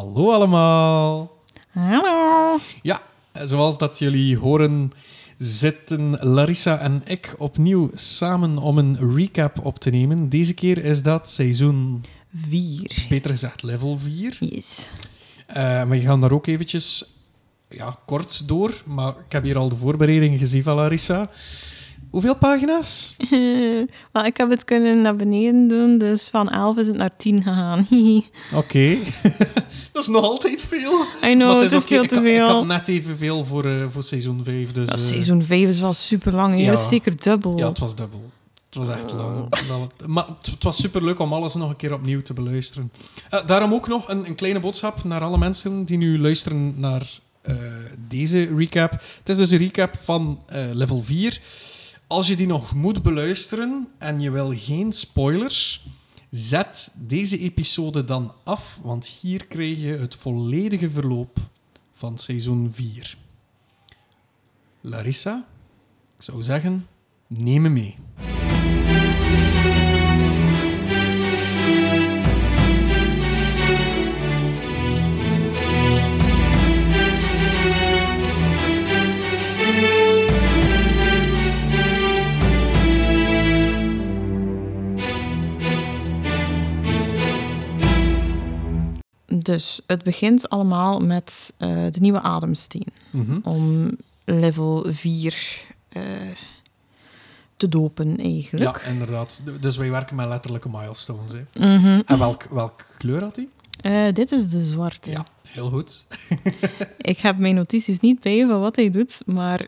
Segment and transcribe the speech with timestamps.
[0.00, 1.30] Hallo allemaal.
[1.70, 2.58] Hallo.
[2.82, 3.02] Ja,
[3.32, 4.92] zoals dat jullie horen,
[5.38, 10.28] zitten Larissa en ik opnieuw samen om een recap op te nemen.
[10.28, 13.06] Deze keer is dat seizoen, Vier.
[13.08, 14.36] beter gezegd level 4.
[14.40, 14.86] Yes.
[15.48, 17.04] Uh, maar we gaan daar ook eventjes
[17.68, 18.82] ja, kort door.
[18.86, 21.30] Maar ik heb hier al de voorbereidingen gezien van Larissa.
[22.10, 23.14] Hoeveel pagina's?
[24.12, 27.42] well, ik heb het kunnen naar beneden doen, dus van 11 is het naar 10
[27.42, 27.86] gegaan.
[27.90, 28.56] Oké.
[28.56, 28.98] Okay.
[29.92, 31.04] dat is nog altijd veel.
[31.24, 32.46] I know, het is, het is veel ik, te veel.
[32.46, 34.72] Ik had net evenveel voor, uh, voor seizoen 5.
[34.72, 36.60] Dus, ja, uh, seizoen 5 is wel super lang.
[36.60, 36.76] Ja.
[36.76, 37.58] zeker dubbel.
[37.58, 38.30] Ja, het was dubbel.
[38.70, 39.12] Het was echt
[39.68, 39.90] lang.
[40.06, 42.92] Maar het was super leuk om alles nog een keer opnieuw te beluisteren.
[43.34, 47.20] Uh, daarom ook nog een, een, kleine boodschap naar alle mensen die nu luisteren naar
[47.48, 47.56] uh,
[48.08, 48.90] deze recap.
[48.90, 51.40] Het is dus een recap van uh, level 4.
[52.10, 55.86] Als je die nog moet beluisteren en je wil geen spoilers,
[56.30, 61.38] zet deze episode dan af, want hier krijg je het volledige verloop
[61.92, 63.16] van seizoen 4.
[64.80, 65.46] Larissa,
[66.16, 66.86] ik zou zeggen,
[67.26, 67.96] neem me mee.
[89.42, 92.86] Dus het begint allemaal met uh, de nieuwe ademsteen.
[93.10, 93.24] Mhm.
[93.24, 93.52] Mm -hmm.
[93.52, 96.02] Om level 4 uh,
[97.56, 98.84] te dopen, eigenlijk.
[98.84, 99.42] Ja, inderdaad.
[99.60, 101.32] Dus wij werken met letterlijke milestones.
[101.32, 101.66] Hè.
[101.66, 102.02] Mm -hmm.
[102.06, 103.48] En welk, welke kleur had hij?
[104.08, 105.10] Uh, dit is de zwarte.
[105.10, 106.04] Ja, heel goed.
[106.98, 109.66] Ik heb mijn notities niet bij van wat hij doet, maar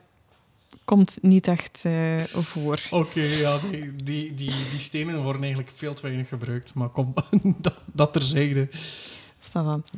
[0.85, 1.83] komt niet echt
[2.25, 2.81] voor.
[2.91, 6.75] Oké, okay, ja, die, die, die, die stenen worden eigenlijk veel te weinig gebruikt.
[6.75, 7.15] Maar kom,
[7.61, 8.69] dat, dat terzijde.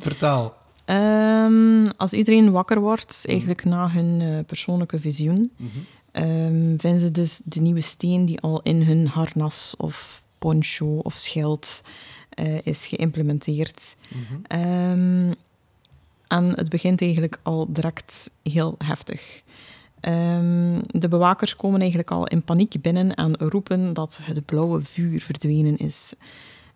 [0.01, 0.55] Vertaal.
[0.85, 3.71] Um, als iedereen wakker wordt, eigenlijk mm.
[3.71, 6.23] na hun uh, persoonlijke visioen, mm -hmm.
[6.23, 11.13] um, vinden ze dus de nieuwe steen die al in hun harnas of poncho of
[11.13, 11.81] schild
[12.39, 13.95] uh, is geïmplementeerd.
[14.09, 15.29] Mm -hmm.
[15.29, 15.35] um,
[16.27, 19.43] en het begint eigenlijk al direct heel heftig.
[20.87, 25.77] de bewakers komen eigenlijk al in paniek binnen en roepen dat het blauwe vuur verdwenen
[25.77, 26.13] is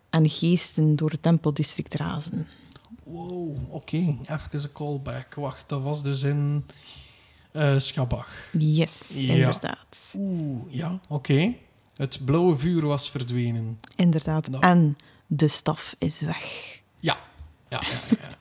[0.10, 2.48] en geesten door het tempeldistrict razen.
[3.12, 3.96] Wow, oké.
[3.96, 4.18] Okay.
[4.22, 5.36] Even een callback.
[5.36, 6.66] Wacht, dat was dus in
[7.54, 8.50] uh, Schabach.
[8.58, 9.34] Yes, ja.
[9.34, 10.14] inderdaad.
[10.18, 11.32] Oeh, ja, oké.
[11.32, 11.58] Okay.
[11.96, 13.80] Het blauwe vuur was verdwenen.
[13.96, 14.50] Inderdaad.
[14.50, 14.64] Nou.
[14.64, 16.82] En de staf is weg.
[17.00, 17.18] Ja,
[17.70, 18.18] ja, ja.
[18.20, 18.38] ja,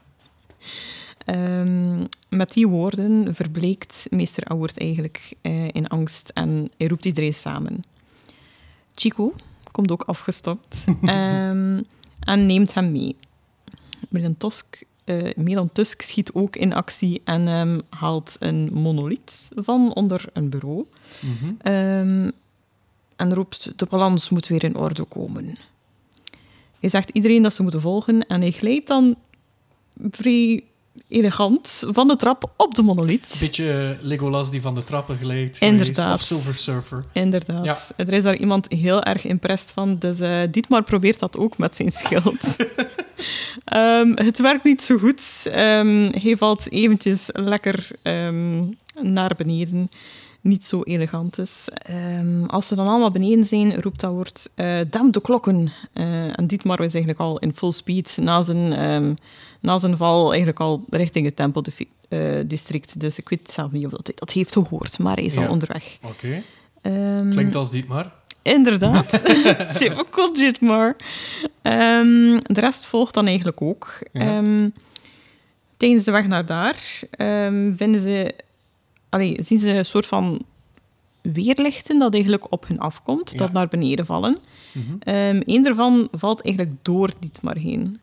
[1.27, 1.61] ja.
[1.61, 2.09] um,
[2.39, 7.85] met die woorden verbleekt meester Auwert eigenlijk uh, in angst en hij roept iedereen samen.
[8.95, 9.35] Chico,
[9.71, 10.85] komt ook afgestopt.
[11.03, 11.85] um,
[12.21, 13.17] en neemt hem mee.
[14.09, 19.95] Milan Tusk, uh, Milan Tusk schiet ook in actie en um, haalt een monolith van
[19.95, 20.87] onder een bureau.
[21.21, 21.73] Mm -hmm.
[21.73, 22.33] um,
[23.17, 25.59] en roept, de balans moet weer in orde komen.
[26.81, 29.17] Hij zegt iedereen dat ze moeten volgen en hij glijdt dan
[30.11, 30.65] vrij
[31.09, 33.37] elegant van de trap op de monolith.
[33.41, 35.59] Beetje Legolas die van de trappen glijdt.
[35.59, 36.15] Inderdaad.
[36.15, 37.05] Of Silver Surfer.
[37.13, 37.65] Inderdaad.
[37.65, 37.77] Ja.
[37.97, 39.99] Er is daar iemand heel erg impressed van.
[39.99, 42.57] Dus uh, Dietmar probeert dat ook met zijn schild.
[43.75, 45.23] um, het werkt niet zo goed.
[45.47, 49.91] Um, hij valt eventjes lekker um, naar beneden.
[50.41, 51.69] Niet zo elegant is.
[52.47, 55.73] als ze dan allemaal beneden zijn, roept dat woord uh, damn de klokken.
[55.95, 58.69] Uh, en Dietmar is eigenlijk al in full speed na zijn,
[59.61, 62.95] na zijn val eigenlijk al richting het tempeldistrict.
[62.95, 65.35] Uh, dus ik weet zelf niet of dat hij dat heeft gehoord, maar hij is
[65.35, 65.45] ja.
[65.45, 65.99] al onderweg.
[66.03, 66.43] Oké.
[66.83, 67.29] Okay.
[67.29, 68.18] Klinkt als Dietmar.
[68.49, 69.11] Inderdaad.
[69.79, 70.97] Typical Dietmar.
[71.63, 73.99] Um, de rest volgt dan eigenlijk ook.
[74.13, 74.37] Ja.
[74.37, 74.73] Um,
[75.77, 76.77] tijdens de weg naar daar
[77.77, 78.35] vinden ze,
[79.09, 80.43] allee, zien ze een soort van
[81.21, 83.39] weerlichten dat eigenlijk op hun afkomt, Ja.
[83.39, 84.39] dat naar beneden vallen.
[84.73, 85.41] Mhm.
[85.45, 88.01] Eén daarvan valt eigenlijk door Dietmar heen.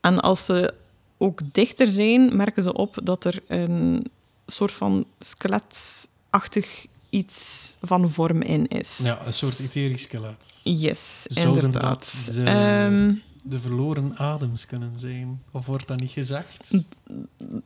[0.00, 0.74] En als ze
[1.18, 4.06] ook dichter zijn, merken ze op dat er een
[4.46, 8.98] soort van skeletachtig iets van vorm in is.
[9.02, 10.54] Ja, een soort etherisch skelet.
[10.62, 12.12] Yes, Zouden inderdaad.
[12.26, 15.42] dat de- Ehm, De verloren adems kunnen zijn.
[15.52, 16.70] Of wordt dat niet gezegd?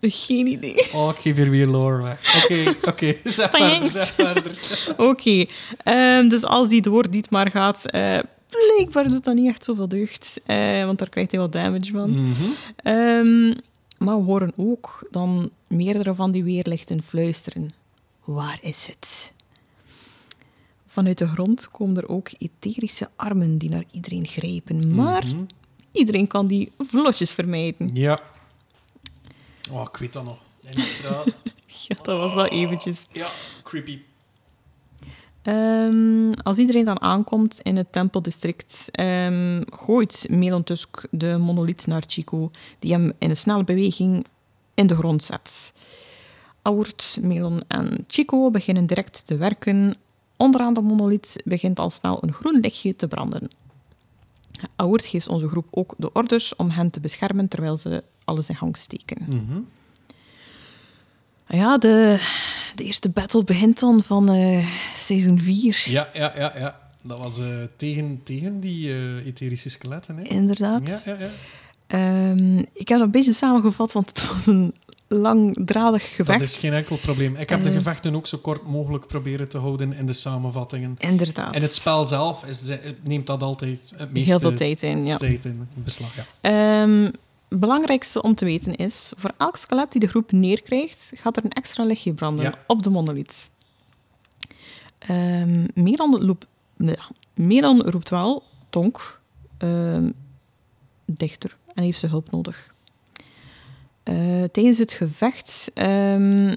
[0.00, 0.92] geen idee.
[0.92, 2.42] Oh, ik geef hier weer lore weg.
[2.44, 3.14] Oké, oké.
[3.24, 4.58] Zeg verder, zeg verder.
[5.10, 5.44] Oké,
[5.76, 7.82] ehm, dus als die door Dietmar gaat,
[8.48, 12.10] blijkbaar doet dat niet echt zoveel deugd, eh, want daar krijgt hij wat damage van.
[12.10, 12.42] Mhm.
[12.76, 13.46] Ehm,
[13.98, 17.70] maar we horen ook dan meerdere van die weerlichten fluisteren.
[18.24, 19.32] Waar is het?
[20.86, 24.94] Vanuit de grond komen er ook etherische armen die naar iedereen grijpen.
[24.94, 25.44] Maar Mhm.
[25.92, 27.90] iedereen kan die vlotjes vermijden.
[27.94, 28.20] Ja.
[29.70, 30.38] Oh, ik weet dat nog.
[30.68, 31.26] In de straat.
[31.88, 33.06] Ja, dat was wel eventjes.
[33.12, 33.28] Ja,
[33.62, 34.00] creepy.
[35.42, 42.02] Ehm, als iedereen dan aankomt in het tempeldistrict, ehm, gooit Melon Tusk de monolith naar
[42.06, 44.26] Chico, die hem in een snelle beweging
[44.74, 45.72] in de grond zet.
[46.62, 49.94] Aurt, Melon en Chico beginnen direct te werken.
[50.36, 53.50] Onderaan de monolith begint al snel een groen lichtje te branden.
[54.76, 58.56] Aurt geeft onze groep ook de orders om hen te beschermen terwijl ze alles in
[58.56, 59.24] gang steken.
[59.26, 59.60] Mhm.
[61.48, 62.20] Ja, de,
[62.74, 65.82] de eerste battle begint dan van eh, seizoen 4.
[65.86, 66.80] Ja, ja, ja, ja.
[67.02, 70.16] Dat was eh, tegen, tegen die eh, etherische skeletten.
[70.16, 70.22] Hè?
[70.22, 70.88] Inderdaad.
[70.88, 71.30] Ja, ja, ja.
[71.86, 74.74] Ehm, ik heb dat een beetje samengevat, want het was een
[75.12, 76.38] langdradig gevecht.
[76.38, 77.36] Dat is geen enkel probleem.
[77.36, 77.74] Ik heb de Eh.
[77.76, 80.94] gevechten ook zo kort mogelijk proberen te houden in de samenvattingen.
[80.98, 81.54] Inderdaad.
[81.54, 82.62] En het spel zelf is,
[83.04, 85.16] neemt dat altijd het meeste Heel veel tijd in, ja.
[85.16, 86.14] tijd in beslag.
[86.16, 86.26] Ja.
[86.40, 87.10] Ehm,
[87.48, 91.50] belangrijkste om te weten is, voor elk skelet die de groep neerkrijgt, gaat er een
[91.50, 92.54] extra lichtje branden Ja.
[92.66, 93.50] op de monolith.
[94.98, 96.44] Ehm Meran, loop-
[96.76, 96.96] nee,
[97.34, 99.20] Meran roept wel, Tonk,
[99.58, 100.10] ehm,
[101.06, 102.71] dichter, en heeft zijn hulp nodig.
[104.02, 104.14] Eh,
[104.52, 106.54] tijdens het gevecht ehm,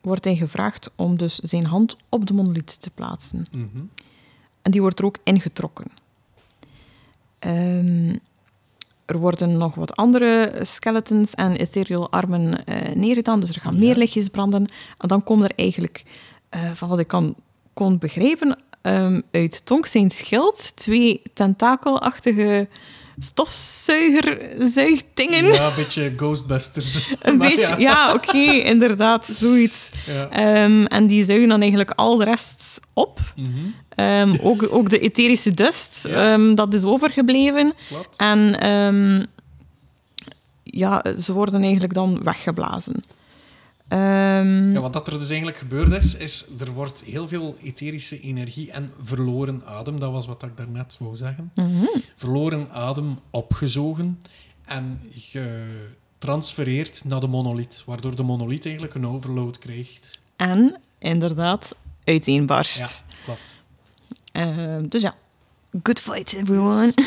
[0.00, 3.46] wordt hij gevraagd om dus zijn hand op de monolith te plaatsen.
[3.50, 3.82] Mhm.
[4.62, 5.86] En die wordt er ook ingetrokken.
[7.38, 8.14] Ehm,
[9.04, 13.78] er worden nog wat andere skeletons en ethereal armen eh neergedaan, dus er gaan Ja.
[13.80, 14.66] meer lichtjes branden.
[14.98, 16.02] En dan komen er eigenlijk,
[16.48, 17.34] eh, van wat ik kan,
[17.72, 22.68] kon begrijpen, ehm, uit Tonk zijn schild twee tentakelachtige
[23.20, 25.44] stofzuigerzuigdingen.
[25.44, 26.94] Ja, een beetje Ghostbusters.
[27.22, 29.90] Een Maar beetje, ja, oké, inderdaad, zoiets.
[30.06, 30.28] Ja.
[30.30, 33.20] Ehm, en die zuigen dan eigenlijk al de rest op.
[33.36, 33.48] Mhm,
[33.90, 36.32] Ehm, ook, ook de etherische dust, Ja.
[36.32, 37.72] ehm, dat is overgebleven.
[37.88, 38.16] klopt.
[38.16, 38.56] En
[40.62, 42.94] ja, ze worden eigenlijk dan weggeblazen.
[43.90, 48.20] Ehm, Ja, wat dat er dus eigenlijk gebeurd is, is er wordt heel veel etherische
[48.20, 51.84] energie en verloren adem, dat was wat ik daarnet wou zeggen, mhm.
[52.16, 54.20] verloren adem opgezogen
[54.64, 60.20] en getransfereerd naar de monolith, waardoor de monolith eigenlijk een overload krijgt.
[60.36, 62.78] En inderdaad, uiteenbarst.
[62.78, 62.88] Ja,
[63.24, 63.60] klopt.
[64.32, 65.14] Ehm, dus ja,
[65.82, 66.94] good fight everyone.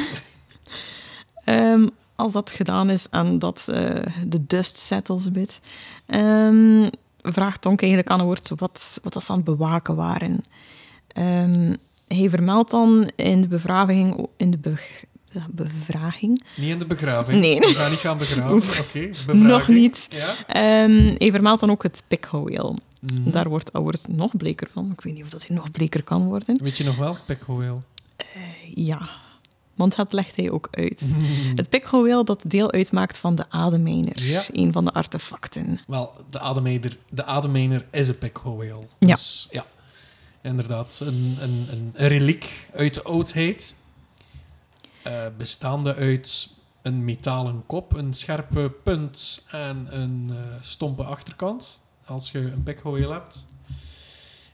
[1.44, 3.90] Ehm, als dat gedaan is en dat eh,
[4.28, 5.60] de dust settles a bit,
[6.06, 6.90] ehm,
[7.22, 10.44] vraagt Tonk eigenlijk aan Woord wat, wat dat ze aan het bewaken waren.
[11.08, 11.76] Ehm,
[12.08, 15.02] hij vermeldt dan in de bevraging, in de be-
[15.52, 17.40] bevraging Niet in de begraving.
[17.40, 17.60] Nee.
[17.60, 18.56] We gaan niet gaan begraven.
[18.56, 19.44] Oké, bevraging.
[19.44, 20.08] Nog niet.
[20.10, 20.36] Ja.
[20.48, 22.78] Ehm, hij vermeldt dan ook het pikhouweel.
[23.00, 23.30] Mhm.
[23.32, 24.92] Daar wordt Auwert nog bleker van.
[24.92, 26.58] Ik weet niet of dat hij nog bleker kan worden.
[26.64, 27.84] Weet je nog welk pekhoeel?
[28.76, 29.08] Ja,
[29.76, 31.14] want dat legt hij ook uit.
[31.56, 34.22] Het pikhouweel dat deel uitmaakt van de ademijner.
[34.24, 34.44] Ja.
[34.52, 35.80] Een van de artefacten.
[35.88, 38.90] Wel, de ademijner, de ademijner is een pekhoeel.
[39.00, 39.08] Ja.
[39.08, 39.66] Dus ja,
[40.42, 41.02] inderdaad.
[41.04, 43.76] Een, een, een, reliek uit de oudheid.
[45.04, 46.50] eh, bestaande uit
[46.82, 51.80] een metalen kop, een scherpe punt en een eh, stompe achterkant.
[52.06, 53.46] Als je een pekhoeel hebt.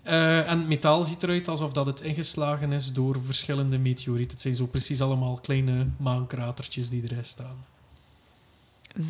[0.09, 4.31] Eh, en het metaal ziet eruit alsof dat het ingeslagen is door verschillende meteorieten.
[4.31, 7.65] Het zijn zo precies allemaal kleine maankratertjes die erin staan.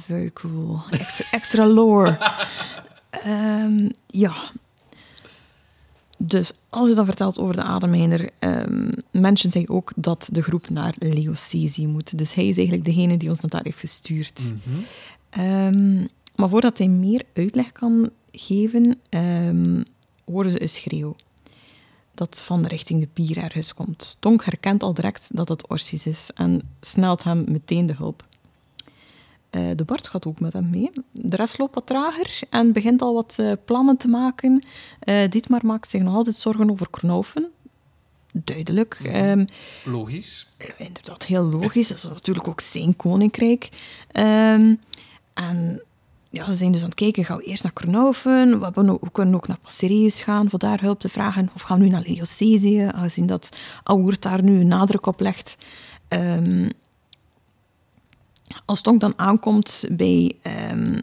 [0.06, 0.80] Very cool.
[0.90, 2.18] Extra, extra lore.
[3.10, 4.34] Ehm, ja.
[6.18, 10.70] Dus als je dan vertelt over de ademijner, ehm mentiont hij ook dat de groep
[10.70, 12.18] naar Leocesi moet.
[12.18, 14.42] Dus hij is eigenlijk degene die ons naar daar heeft gestuurd.
[14.42, 14.78] Mhm.
[15.30, 19.00] Ehm, maar voordat hij meer uitleg kan geven,
[20.32, 21.16] horen ze een schreeuw.
[22.14, 24.18] Dat van richting de pier ergens komt.
[24.20, 28.28] Tonk herkent al direct dat het Orsis is en snelt hem meteen de hulp.
[29.50, 30.90] Eh, de Bart gaat ook met hem mee.
[31.12, 34.66] De rest loopt wat trager en begint al wat eh, plannen te maken.
[35.00, 37.52] Eh Dietmar maakt zich nog altijd zorgen over Knaufen.
[38.32, 39.00] Duidelijk.
[39.04, 39.46] Ehm,
[39.86, 40.48] Logisch.
[40.78, 41.88] inderdaad heel logisch.
[41.88, 43.70] Dat is natuurlijk ook zijn koninkrijk.
[44.12, 44.76] Ehm,
[45.34, 45.84] en
[46.30, 48.60] ja, ze zijn dus aan het kijken, gaan we eerst naar Kornhoven?
[48.60, 51.50] We, we kunnen ook naar Passerius gaan voor daar hulp te vragen.
[51.56, 53.50] Of gaan we nu naar Leocesië, aangezien dat
[53.84, 55.58] Aoert daar nu een nadruk op legt.
[56.08, 56.70] Ehm,
[58.66, 61.02] als Tonk dan aankomt bij, ehm,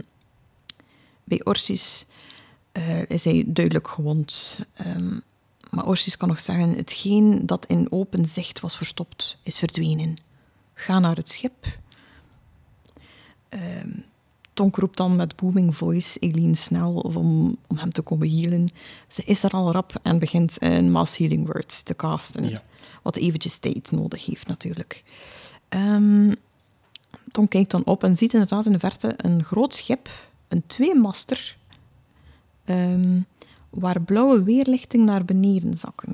[1.24, 2.06] bij Orsis,
[2.72, 4.60] eh, is hij duidelijk gewond.
[4.72, 5.18] Ehm,
[5.70, 10.16] maar Orsis kan nog zeggen, hetgeen dat in open zicht was verstopt, is verdwenen.
[10.74, 11.78] Ga naar het schip.
[14.56, 18.68] Tonk roept dan met booming voice Eileen snel om, om hem te komen healen.
[19.08, 22.48] Ze is er al rap en begint een mass healing word te casten.
[22.48, 22.62] Ja.
[23.02, 25.02] Wat eventjes tijd nodig heeft natuurlijk.
[25.68, 26.32] Ehm
[27.36, 30.08] Tonk kijkt dan op en ziet inderdaad in de verte een groot schip,
[30.48, 31.56] een tweemaster,
[32.64, 33.20] ehm,
[33.70, 36.12] waar blauwe weerlichting naar beneden zakken.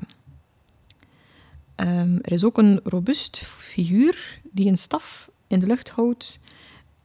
[1.75, 6.39] Ehm, er is ook een robuust figuur die een staf in de lucht houdt.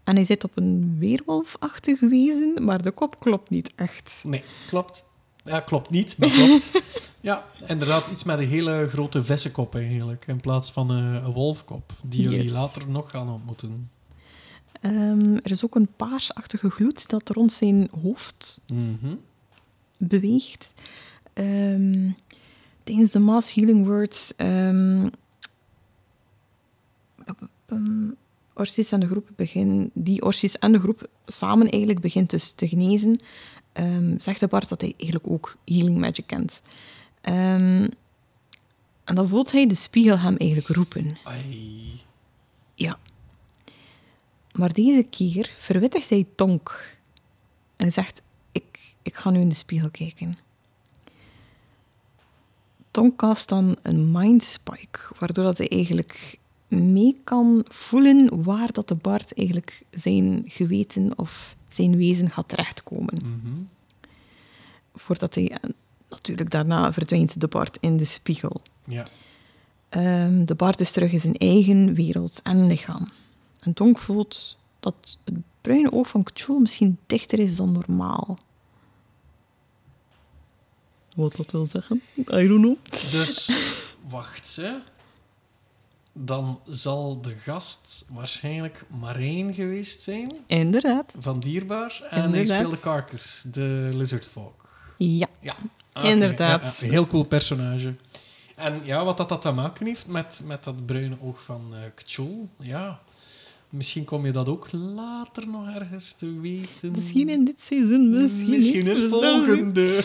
[0.08, 4.22] En hij zit op een weerwolfachtig wezen, maar de kop klopt niet echt.
[4.26, 5.04] Nee, klopt.
[5.44, 6.70] Ja, klopt niet, maar klopt.
[7.20, 11.92] ja, inderdaad, iets met een hele grote vissenkop eigenlijk, in plaats van eh, een wolfkop,
[12.04, 12.52] die jullie Yes.
[12.52, 13.90] later nog gaan ontmoeten.
[14.80, 19.14] Ehm, er is ook een paarsachtige gloed dat rond zijn hoofd Mhm.
[19.98, 20.74] beweegt.
[21.32, 22.10] Ehm,
[22.84, 24.32] tijdens de mass healing words.
[24.36, 25.08] ehm
[28.58, 32.68] Orsis en de groep begin, die Orsis en de groep samen eigenlijk begint dus te
[32.68, 33.20] genezen,
[33.72, 36.62] ehm, zegt de Bart dat hij eigenlijk ook healing magic kent.
[37.20, 37.88] Ehm,
[39.04, 41.18] en dan voelt hij de spiegel hem eigenlijk roepen.
[41.24, 42.00] Ai.
[42.74, 42.98] Ja.
[44.52, 46.96] Maar deze keer verwittigt hij Tonk.
[47.76, 48.22] En hij zegt,
[48.52, 50.38] ik, ik ga nu in de spiegel kijken.
[52.90, 58.88] Tonk cast dan een mind spike, waardoor dat hij eigenlijk mee kan voelen waar dat
[58.88, 63.14] de Bart eigenlijk zijn geweten of zijn wezen gaat terechtkomen.
[63.22, 63.62] Mhm.
[64.94, 65.70] Voordat hij, eh,
[66.08, 68.62] natuurlijk daarna verdwijnt de Bart in de spiegel.
[68.84, 69.06] Ja.
[69.88, 73.12] Ehm, de Bart is terug in zijn eigen wereld en lichaam.
[73.60, 78.38] En Tonk voelt dat het bruine oog van Kchul misschien dichter is dan normaal.
[81.14, 82.02] Wat dat wil zeggen?
[82.18, 82.76] I don't know.
[83.10, 83.52] Dus,
[84.08, 84.80] wacht ze.
[86.20, 91.14] Dan zal de gast waarschijnlijk Marijn geweest zijn, Inderdaad.
[91.18, 92.02] van Dierbaar.
[92.10, 92.58] En hij Inderdaad.
[92.58, 94.68] speelde Carcass, de lizard folk.
[94.96, 95.26] Ja.
[95.40, 95.54] Ja.
[95.94, 96.62] Oké, Inderdaad.
[96.62, 96.90] ja, ja.
[96.92, 97.94] Heel cool personage.
[98.56, 101.78] En ja, wat dat, dat te maken heeft met, met dat bruine oog van eh
[101.94, 103.00] Kchul, ja.
[103.70, 106.92] Misschien kom je dat ook later nog ergens te weten.
[106.92, 108.94] Misschien in dit seizoen, misschien, Misschien niet.
[108.94, 109.96] in het volgende.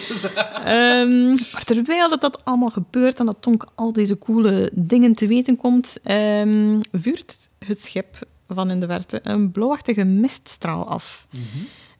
[0.65, 5.27] Ehm, maar terwijl dat, dat allemaal gebeurt en dat Tonk al deze coole dingen te
[5.27, 11.27] weten komt, ehm, vuurt het schip van in de verte een blauwachtige miststraal af.
[11.31, 11.41] Mhm.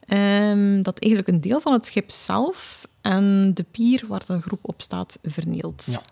[0.06, 4.60] Ehm, dat eigenlijk een deel van het schip zelf en de pier waar de groep
[4.62, 5.84] op staat vernielt.
[5.86, 6.02] Ja.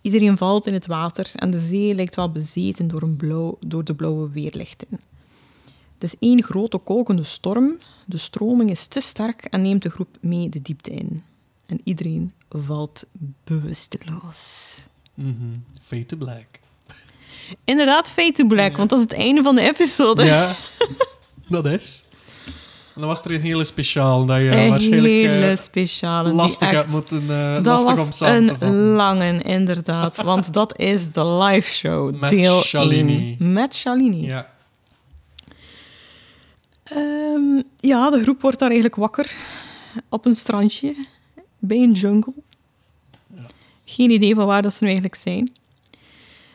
[0.00, 3.84] Iedereen valt in het water en de zee lijkt wel bezeten door, een blauw, door
[3.84, 4.88] de blauwe weerlichten.
[5.94, 7.78] Het is één grote kolkende storm.
[8.06, 11.22] De stroming is te sterk en neemt de groep mee de diepte in.
[11.66, 13.04] En iedereen valt
[13.44, 14.76] bewusteloos.
[15.14, 15.56] Mhm.
[15.82, 16.46] Fade to Black.
[17.64, 20.24] Inderdaad, fade to black, want dat is het einde van de episode.
[20.24, 20.56] Ja,
[21.48, 22.04] dat is.
[23.00, 26.32] Dan was er een hele speciaal dat je een waarschijnlijk eh, hele speciale.
[26.32, 27.26] lastig echt- had moeten
[27.62, 28.78] Dat lastig om samen te een vatten.
[28.92, 30.16] lange, inderdaad.
[30.22, 33.36] Want dat is de live show, Met deel Shalini.
[33.40, 33.52] 1.
[33.52, 34.26] Met Shalini.
[34.26, 34.52] Ja.
[36.84, 39.30] Ehm, ja, de groep wordt daar eigenlijk wakker.
[40.08, 41.06] Op een strandje.
[41.58, 42.32] Bij een jungle.
[43.84, 45.52] Geen idee van waar dat ze nu eigenlijk zijn.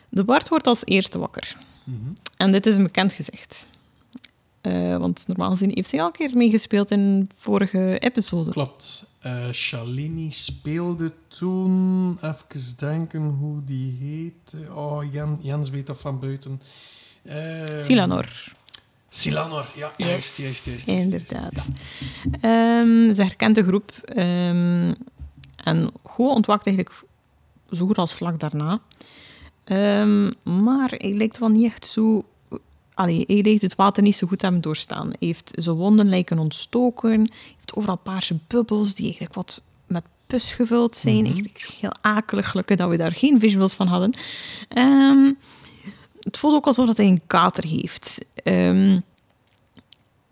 [0.09, 1.55] De Bart wordt als eerste wakker.
[1.83, 1.97] Mhm.
[2.37, 3.67] En dit is een bekend gezicht.
[4.65, 8.49] Eh, want normaal gezien heeft zij al een keer meegespeeld in vorige episode.
[8.49, 9.05] Klopt.
[9.19, 12.17] Eh Shalini speelde toen...
[12.21, 14.69] Even denken hoe die heet.
[14.69, 16.61] Oh, Jan, Jens weet dat van buiten.
[17.23, 17.35] Eh,
[17.79, 18.53] Silanor.
[19.09, 19.91] Silanor, ja.
[19.97, 20.87] Juist, juist, juist.
[20.87, 21.53] juist, Inderdaad.
[21.53, 21.69] juist.
[22.41, 23.91] Ehm, ze herkent de groep.
[24.03, 24.93] ehm,
[25.63, 27.03] en Go ontwaakt eigenlijk
[27.71, 28.79] zo goed als vlak daarna.
[29.63, 32.25] Ehm, maar hij lijkt wel niet echt zo...
[32.95, 35.07] Allee, hij lijkt het water niet zo goed hebben doorstaan.
[35.07, 37.19] Hij heeft zijn wonden lijken ontstoken.
[37.19, 41.15] Hij heeft overal paarse bubbels die eigenlijk wat met pus gevuld zijn.
[41.15, 41.25] Mhm.
[41.25, 44.13] Eigenlijk heel akelig, gelukkig dat we daar geen visuals van hadden.
[44.69, 45.33] Ehm,
[46.19, 48.25] het voelt ook alsof dat hij een kater heeft.
[48.33, 48.99] Ehm,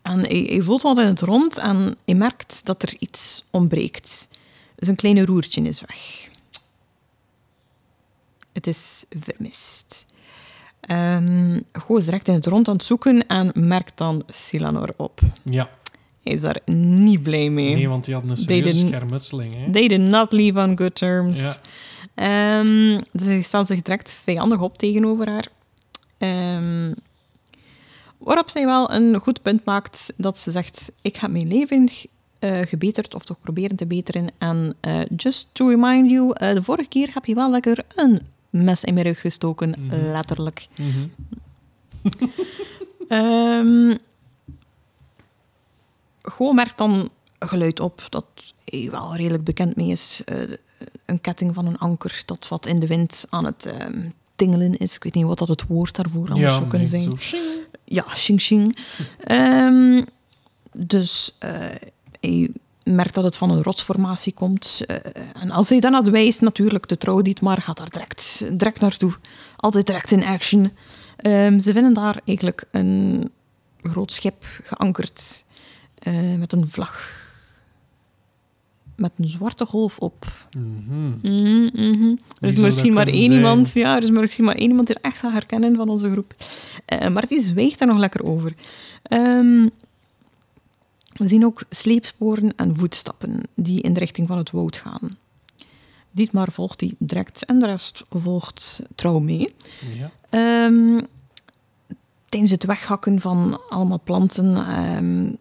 [0.01, 4.27] en hij, hij voelt wat in het rond en hij merkt dat er iets ontbreekt.
[4.75, 6.29] Dus een kleine roertje is weg.
[8.51, 10.05] Het is vermist.
[10.88, 15.20] Ehm Go is direct in het rond aan het zoeken en merkt dan Silanor op.
[15.44, 15.70] Ja.
[16.24, 17.75] Hij is daar niet blij mee.
[17.75, 19.54] Nee, want die had een serieuze schermutseling.
[19.56, 19.72] Hè?
[19.72, 21.40] They did not leave on good terms.
[21.40, 21.58] Ja.
[22.16, 25.48] Ehm, dus hij stelt zich direct vijandig op tegenover haar.
[26.18, 26.94] Ehm,
[28.18, 31.90] waarop zij wel een goed punt maakt dat ze zegt: Ik heb mijn leven
[32.40, 34.28] eh, gebeterd, of toch proberen te beteren.
[34.38, 38.22] En eh, just to remind you, eh, de vorige keer heb je wel lekker een
[38.53, 39.95] mes in mijn rug gestoken, Mhm.
[39.95, 40.67] letterlijk.
[40.77, 41.07] Mhm.
[43.07, 43.98] Ehm,
[46.22, 48.25] Gewoon merkt dan een geluid op dat
[48.65, 50.22] hij wel redelijk bekend mee is.
[50.25, 50.38] Eh,
[51.05, 54.95] een ketting van een anker dat wat in de wind aan het ehm, tingelen is.
[54.95, 57.19] Ik weet niet wat dat het woord daarvoor anders zou kunnen nee, zijn.
[57.19, 57.38] zo.
[57.86, 58.77] Ja, shing shing.
[59.19, 60.03] Ehm,
[60.74, 61.51] dus eh,
[62.19, 62.50] hij
[62.84, 64.84] merkt dat het van een rotsformatie komt.
[64.86, 64.98] Eh,
[65.42, 69.13] en als hij dan naar wijst, natuurlijk, de trouw Dietmar gaat daar direct, direct naartoe.
[69.56, 70.72] Altijd direct in action.
[71.18, 73.30] Ehm, ze vinden daar eigenlijk een
[73.82, 75.46] groot schip geankerd
[75.98, 77.22] eh, met een vlag.
[78.96, 80.25] Met een zwarte golf op.
[80.52, 82.16] Mhm.
[82.40, 83.32] Er is misschien maar één zijn?
[83.32, 85.90] iemand, ja, er is maar misschien maar één iemand die er echt gaat herkennen van
[85.90, 86.34] onze groep.
[86.86, 88.54] Eh, maar die zwijgt daar nog lekker over.
[89.04, 89.68] Ehm,
[91.13, 95.17] we zien ook sleepsporen en voetstappen die in de richting van het woud gaan.
[96.12, 99.55] Dietmar volgt die direct en de rest volgt trouw mee.
[99.93, 100.12] Ja.
[100.29, 101.01] Ehm,
[102.29, 105.32] tijdens het weghakken van allemaal planten ehm,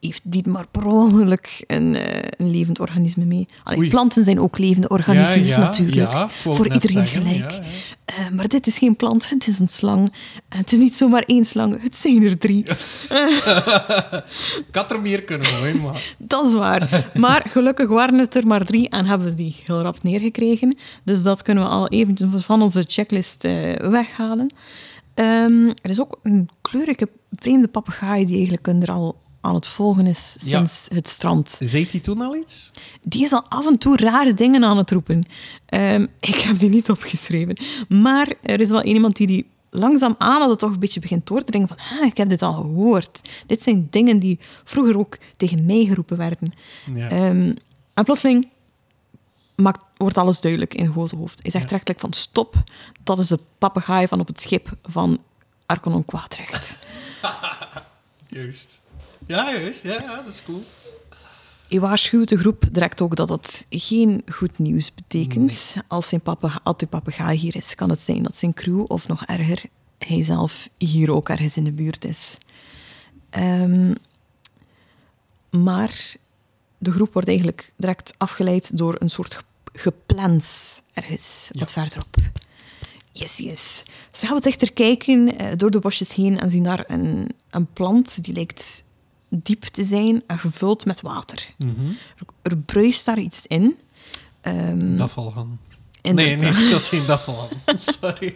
[0.00, 3.48] heeft Dietmar per ongeluk een, eh, een levend organisme mee.
[3.64, 6.10] Allee, planten zijn ook levende organismen ja, ja, natuurlijk.
[6.10, 7.60] ja, voor iedereen zeggen, gelijk.
[8.04, 10.12] Eh, maar dit is geen plant, het is een slang.
[10.48, 12.64] En het is niet zomaar één slang, het zijn er drie.
[14.68, 16.14] Ik had er meer kunnen gooien, maar...
[16.18, 17.10] Dat is waar.
[17.14, 20.76] Maar gelukkig waren het er maar drie en hebben ze die heel rap neergekregen.
[21.04, 24.54] Dus dat kunnen we al eventjes van onze checklist eh, weghalen.
[25.14, 30.06] Ehm, er is ook een kleurrijke vreemde papegaai die eigenlijk er al aan het volgen
[30.06, 30.46] is Ja.
[30.56, 31.58] sinds het strand.
[31.60, 32.70] Zei hij toen al iets?
[33.02, 35.24] Die is al af en toe rare dingen aan het roepen.
[35.66, 37.56] Ehm, ik heb die niet opgeschreven.
[37.88, 41.26] Maar er is wel iemand die die langzaam aan dat het toch een beetje begint
[41.26, 43.20] door te dringen van "Ah, ik heb dit al gehoord.
[43.46, 46.52] Dit zijn dingen die vroeger ook tegen mij geroepen werden.
[46.94, 47.08] Ja.
[47.08, 47.54] Ehm,
[47.94, 48.48] en plotseling
[49.56, 51.42] maakt, wordt alles duidelijk in Goze hoofd.
[51.42, 51.70] Hij zegt Ja.
[51.70, 52.54] rechtelijk van stop,
[53.04, 55.18] dat is de papegaai van op het schip van
[55.66, 56.86] Arconon Kwaadrecht.
[58.28, 58.79] Juist.
[59.30, 59.82] Ja, juist.
[59.82, 60.62] Ja, ja, dat is cool.
[61.68, 65.74] Hij waarschuwt de groep direct ook dat het geen goed nieuws betekent.
[65.88, 66.22] Als, zijn
[66.62, 69.62] als de papegaai hier is, kan het zijn dat zijn crew, of nog erger,
[69.98, 72.36] hij zelf hier ook ergens in de buurt is.
[73.30, 73.94] Ehm,
[75.50, 76.14] maar
[76.78, 82.16] de groep wordt eigenlijk direct afgeleid door een soort ge- geplans ergens wat verderop.
[83.12, 83.82] Yes, yes.
[84.12, 87.72] Ze gaan wat dichter kijken eh, door de bosjes heen en zien daar een, een
[87.72, 88.84] plant die lijkt
[89.30, 91.54] diep te zijn en gevuld met water.
[91.58, 91.86] Mhm.
[91.90, 93.76] Er, er bruist daar iets in.
[94.40, 95.58] Ehm, Dafvalhan.
[96.00, 96.40] inderdaad.
[96.40, 97.48] Nee, nee, dat is geen Dafvalhan.
[97.78, 98.34] Sorry.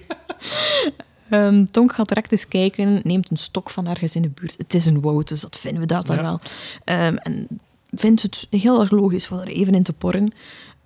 [1.30, 4.54] Ehm, Tonk gaat direct eens kijken, neemt een stok van ergens in de buurt.
[4.58, 6.22] Het is een woud, dus dat vinden we daar dan Ja.
[6.22, 6.40] wel.
[6.84, 7.46] Ehm, en
[7.90, 10.32] vindt het heel erg logisch voor er even in te porren.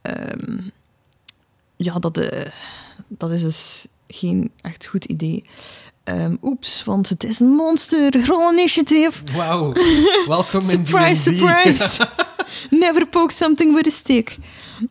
[0.02, 0.58] Ehm,
[1.76, 2.50] ja, dat, eh,
[3.08, 5.44] dat is dus geen echt goed idee.
[6.08, 8.26] Ehm, oeps, want het is een monster.
[8.26, 9.32] Roll initiative.
[9.36, 9.72] Wauw.
[10.26, 12.06] Welkom in Surprise, surprise.
[12.70, 14.36] Never poke something with a stick.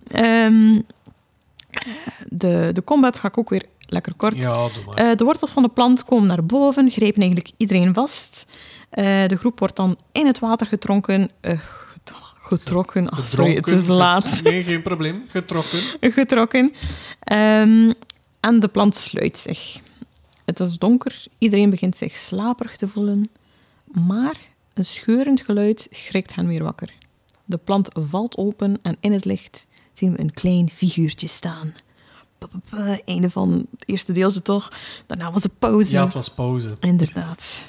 [0.07, 0.81] Ehm,
[2.29, 4.35] de, de combat ga ik ook weer lekker kort.
[4.35, 4.95] Ja, doe maar.
[4.95, 8.45] Eh, de wortels van de plant komen naar boven, grijpen eigenlijk iedereen vast.
[8.89, 11.29] Eh, de groep wordt dan in het water getronken.
[11.41, 13.11] get- getrokken.
[13.11, 14.39] Oh, sorry, het is laat.
[14.43, 15.23] Nee, geen probleem.
[15.27, 15.79] Getrokken.
[15.99, 16.73] getrokken.
[17.19, 17.93] Ehm,
[18.39, 19.79] en de plant sluit zich.
[20.47, 23.29] Het is donker, iedereen begint zich slaperig te voelen.
[23.83, 24.35] Maar
[24.73, 26.93] een scheurend geluid schrikt hen weer wakker.
[27.45, 31.73] De plant valt open en in het licht zien we een klein figuurtje staan.
[33.05, 34.71] Einde van het eerste deeltje toch.
[35.05, 35.91] Daarna was het pauze.
[35.91, 36.77] Ja, het was pauze.
[36.79, 37.65] Inderdaad.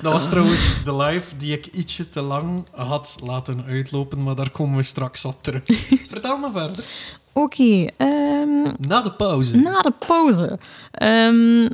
[0.00, 4.50] Dat was trouwens de live die ik ietsje te lang had laten uitlopen, maar daar
[4.50, 5.62] komen we straks op terug.
[6.08, 6.84] Vertel maar verder.
[7.32, 9.56] Oké, ehm, Na de pauze.
[9.56, 10.58] Na de pauze
[10.90, 11.68] ehm,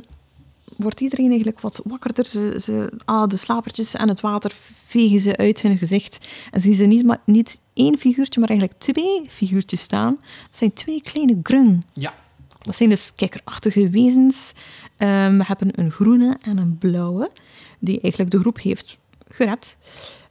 [0.77, 2.25] wordt iedereen eigenlijk wat wakkerder.
[2.25, 4.51] Ze, ze, ah, de slapertjes en het water
[4.85, 6.27] vegen ze uit hun gezicht.
[6.51, 10.17] En zien ze niet, maar, niet één figuurtje, maar eigenlijk twee figuurtjes staan.
[10.21, 11.85] Dat zijn twee kleine grung.
[11.93, 12.13] Ja.
[12.61, 14.53] Dat zijn dus kijkerachtige wezens.
[14.97, 17.31] Ehm, we hebben een groene en een blauwe,
[17.79, 19.77] die eigenlijk de groep heeft gered.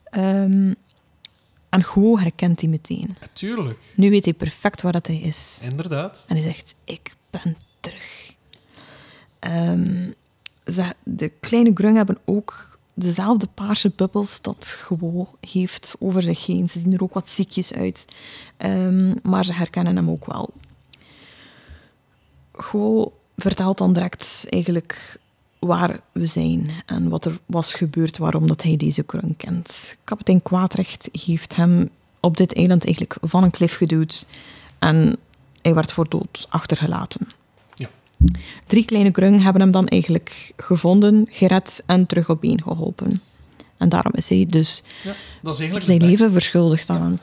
[0.04, 0.72] Ehm,
[1.84, 3.16] en herkent die meteen.
[3.32, 3.78] Tuurlijk.
[3.94, 5.58] Nu weet hij perfect waar dat hij is.
[5.62, 6.24] Inderdaad.
[6.28, 8.34] En hij zegt, ik ben terug.
[9.38, 10.10] Ehm,
[10.72, 16.68] ze- de kleine grung hebben ook dezelfde paarse bubbels dat gewoon heeft over zich heen.
[16.68, 18.06] Ze zien er ook wat ziekjes uit.
[18.56, 20.50] Ehm, maar ze herkennen hem ook wel.
[22.52, 25.18] Go vertelt dan direct eigenlijk
[25.58, 29.96] waar we zijn en wat er was gebeurd, waarom dat hij deze grung kent.
[30.04, 31.88] Kapitein Kwaadrecht heeft hem
[32.20, 34.26] op dit eiland eigenlijk van een klif geduwd
[34.78, 35.16] en
[35.62, 37.28] hij werd voor dood achtergelaten.
[37.74, 37.88] Ja.
[38.66, 43.20] Drie kleine grung hebben hem dan eigenlijk gevonden, gered en terug op been geholpen.
[43.76, 47.20] En daarom is hij dus Ja, dat is eigenlijk zijn leven verschuldigd aan.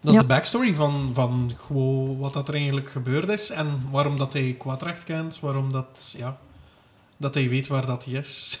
[0.00, 0.26] Dat is Ja.
[0.26, 4.54] de backstory van, van gewoon wat dat er eigenlijk gebeurd is en waarom dat hij
[4.58, 6.38] kwaadrecht kent, waarom dat, ja,
[7.16, 8.58] dat hij weet waar dat hij is.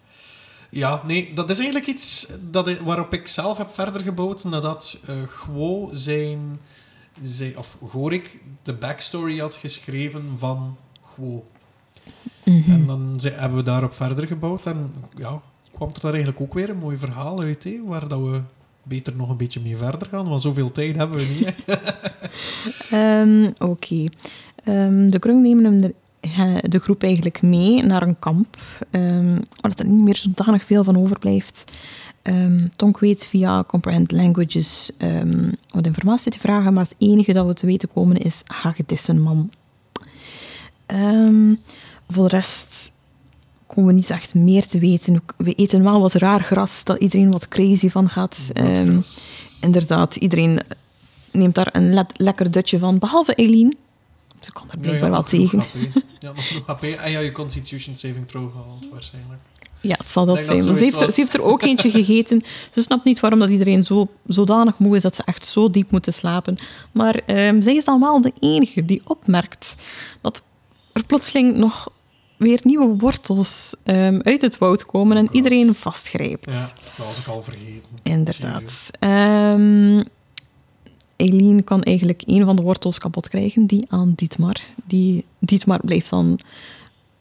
[0.70, 5.88] ja, nee, dat is eigenlijk iets dat waarop ik zelf heb verder gebouwd, nadat Gwo
[5.92, 6.60] zijn,
[7.20, 11.44] zijn, of Gorik de backstory had geschreven van Gwo.
[12.44, 12.70] Mhm.
[12.70, 15.40] En dan zijn- hebben we daarop verder gebouwd en ja,
[15.72, 18.40] kwam er daar eigenlijk ook weer een mooi verhaal uit, hè, waar dat we
[18.82, 21.54] beter nog een beetje mee verder gaan, want zoveel tijd hebben we niet.
[22.90, 24.04] Ehm, Oké.
[24.64, 25.94] Ehm, de Grung nemen hem he-
[26.62, 28.56] de groep eigenlijk mee naar een kamp,
[28.90, 31.64] ehm, waar er niet meer zodanig veel van overblijft.
[32.22, 37.46] Ehm Tonk weet via Comprehend Languages ehm, wat informatie te vragen, maar het enige dat
[37.46, 39.50] we te weten komen is hagedissenman.
[40.86, 41.54] Ehm
[42.08, 42.92] voor de rest
[43.66, 45.22] komen we niet echt meer te weten.
[45.36, 48.50] We eten wel wat raar gras, dat iedereen wat crazy van gaat.
[49.60, 50.60] Inderdaad, iedereen
[51.32, 53.76] neemt daar een lekker dutje van, behalve Eileen.
[54.40, 55.64] Ze kan er blijkbaar wel tegen.
[56.18, 56.82] Ja, nog genoeg HP.
[56.82, 59.40] En ja, je Constitution saving throw gehaald, waarschijnlijk.
[59.80, 60.56] Ja, het zal dat zijn.
[60.56, 61.16] dat ze, heeft, ze was.
[61.16, 62.42] heeft er ook eentje gegeten.
[62.74, 65.90] Ze snapt niet waarom dat iedereen zo, zodanig moe is dat ze echt zo diep
[65.90, 66.56] moeten slapen.
[66.92, 69.74] Maar ehm, zij is dan wel de enige die opmerkt
[70.20, 70.42] dat
[70.92, 71.92] er plotseling nog
[72.36, 75.34] weer nieuwe wortels ehm, uit het woud komen en God.
[75.34, 76.52] iedereen vastgrijpt.
[76.52, 77.98] Ja, dat was ik al vergeten.
[78.02, 78.90] Inderdaad.
[81.18, 84.56] Eileen kan eigenlijk een van de wortels kapot krijgen, die aan Dietmar.
[84.84, 86.38] Die Dietmar blijft dan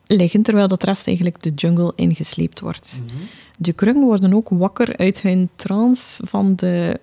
[0.08, 3.02] liggen, terwijl dat rest eigenlijk de jungle ingesleept wordt.
[3.06, 3.24] Mhm.
[3.58, 7.00] De krung worden ook wakker uit hun trance van, de,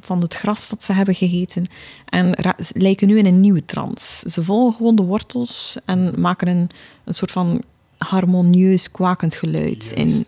[0.00, 1.66] van het gras dat ze hebben gegeten
[2.04, 2.34] en
[2.72, 4.30] lijken nu in een nieuwe trance.
[4.30, 6.70] Ze volgen gewoon de wortels en maken een,
[7.04, 7.62] een soort van
[7.98, 9.92] harmonieus kwakend geluid.
[9.94, 10.24] In,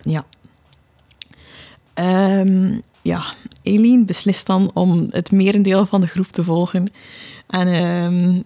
[0.00, 0.24] ja.
[1.94, 3.22] Ehm, ja,
[3.62, 6.92] Eileen beslist dan om het merendeel van de groep te volgen.
[7.46, 8.40] En ehm,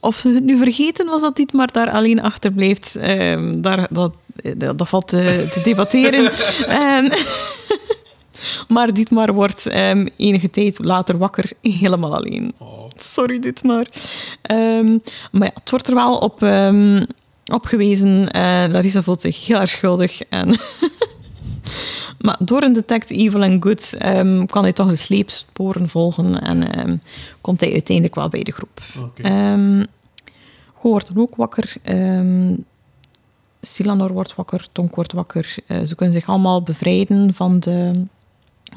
[0.00, 4.14] of ze het nu vergeten was dat Dietmar daar alleen achterblijft, ehm, daar, dat,
[4.56, 6.32] dat, dat valt te, te debatteren.
[6.66, 7.10] Ehm,
[8.68, 9.66] maar Dietmar wordt
[10.16, 12.52] enige tijd later wakker, helemaal alleen.
[12.58, 13.86] Oh, Sorry, dit maar.
[14.42, 14.98] Ehm,
[15.32, 16.42] maar ja, het wordt er wel op,
[17.52, 18.30] op gewezen.
[18.30, 20.22] Eh, Larissa voelt zich heel erg schuldig.
[20.22, 20.48] En
[22.24, 26.40] maar door een detect evil en good ehm, kan hij toch de sleepsporen volgen.
[26.40, 26.96] En ehm,
[27.40, 28.80] komt hij uiteindelijk wel bij de groep.
[29.22, 29.84] Ehm
[30.74, 31.74] Go wordt dan ook wakker.
[31.82, 32.54] Ehm
[33.60, 34.66] Silanor wordt wakker.
[34.72, 35.54] Tonk wordt wakker.
[35.66, 38.06] Eh, ze kunnen zich allemaal bevrijden van de,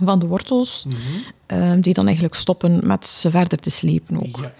[0.03, 0.85] van de wortels.
[0.87, 0.97] Mhm.
[1.45, 4.39] ehm, die dan eigenlijk stoppen met ze verder te slepen ook.
[4.41, 4.53] Ja.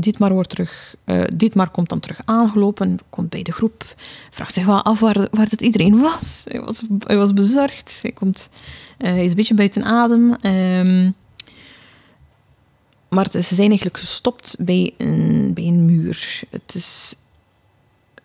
[0.00, 3.84] Dietmar, wordt terug, eh, Dietmar komt dan terug aangelopen, komt bij de groep,
[4.30, 6.44] vraagt zich wel af waar, waar het iedereen was.
[6.48, 8.48] Hij was, hij was bezorgd, hij, komt,
[8.98, 10.34] eh, hij is een beetje buiten adem.
[10.34, 11.10] ehm,
[13.08, 16.40] maar ze zijn eigenlijk gestopt bij een, bij een muur.
[16.50, 17.14] Het is,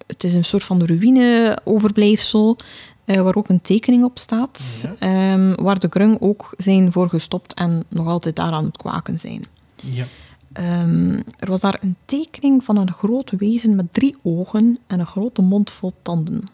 [0.07, 2.57] het is een soort van ruïne-overblijfsel,
[3.05, 4.95] eh, waar ook een tekening op staat, Ja.
[4.99, 9.17] ehm, waar de grung ook zijn voor gestopt en nog altijd daar aan het kwaken
[9.19, 9.45] zijn.
[9.75, 10.05] ja.
[10.53, 15.05] Ehm, er was daar een tekening van een groot wezen met drie ogen en een
[15.05, 16.47] grote mond vol tanden.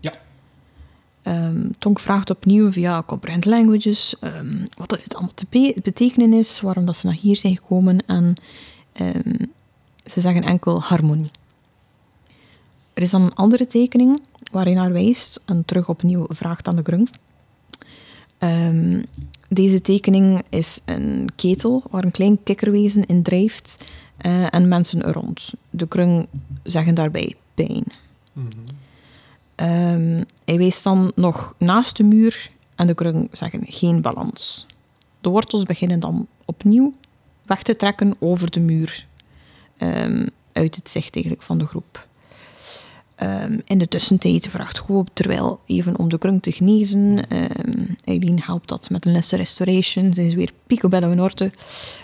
[0.00, 0.12] Ja.
[1.22, 6.32] Ehm, Tonk vraagt opnieuw via Comprehend Languages ehm, wat dat dit allemaal te be- betekenen
[6.32, 8.34] is, waarom dat ze naar hier zijn gekomen en
[10.04, 11.30] ze zeggen enkel harmonie.
[12.92, 16.76] Er is dan een andere tekening waar hij naar wijst en terug opnieuw vraagt aan
[16.76, 17.10] de grung.
[18.44, 19.02] Ehm,
[19.48, 25.12] deze tekening is een ketel waar een klein kikkerwezen in drijft eh, en mensen er
[25.12, 25.52] rond.
[25.70, 26.26] De krung
[26.62, 27.84] zeggen daarbij pijn.
[28.32, 28.48] Mhm.
[29.54, 34.66] Ehm, hij wijst dan nog naast de muur en de krung zeggen geen balans.
[35.20, 36.94] De wortels beginnen dan opnieuw
[37.44, 39.06] weg te trekken over de muur
[39.76, 42.08] ehm, uit het zicht eigenlijk van de groep.
[43.14, 47.28] Ehm, in de tussentijd vraagt Goop terwijl even om de krung te genezen.
[47.28, 50.14] Ehm Eileen helpt dat met een lesser restoration.
[50.14, 51.50] Ze is weer picobello in orde.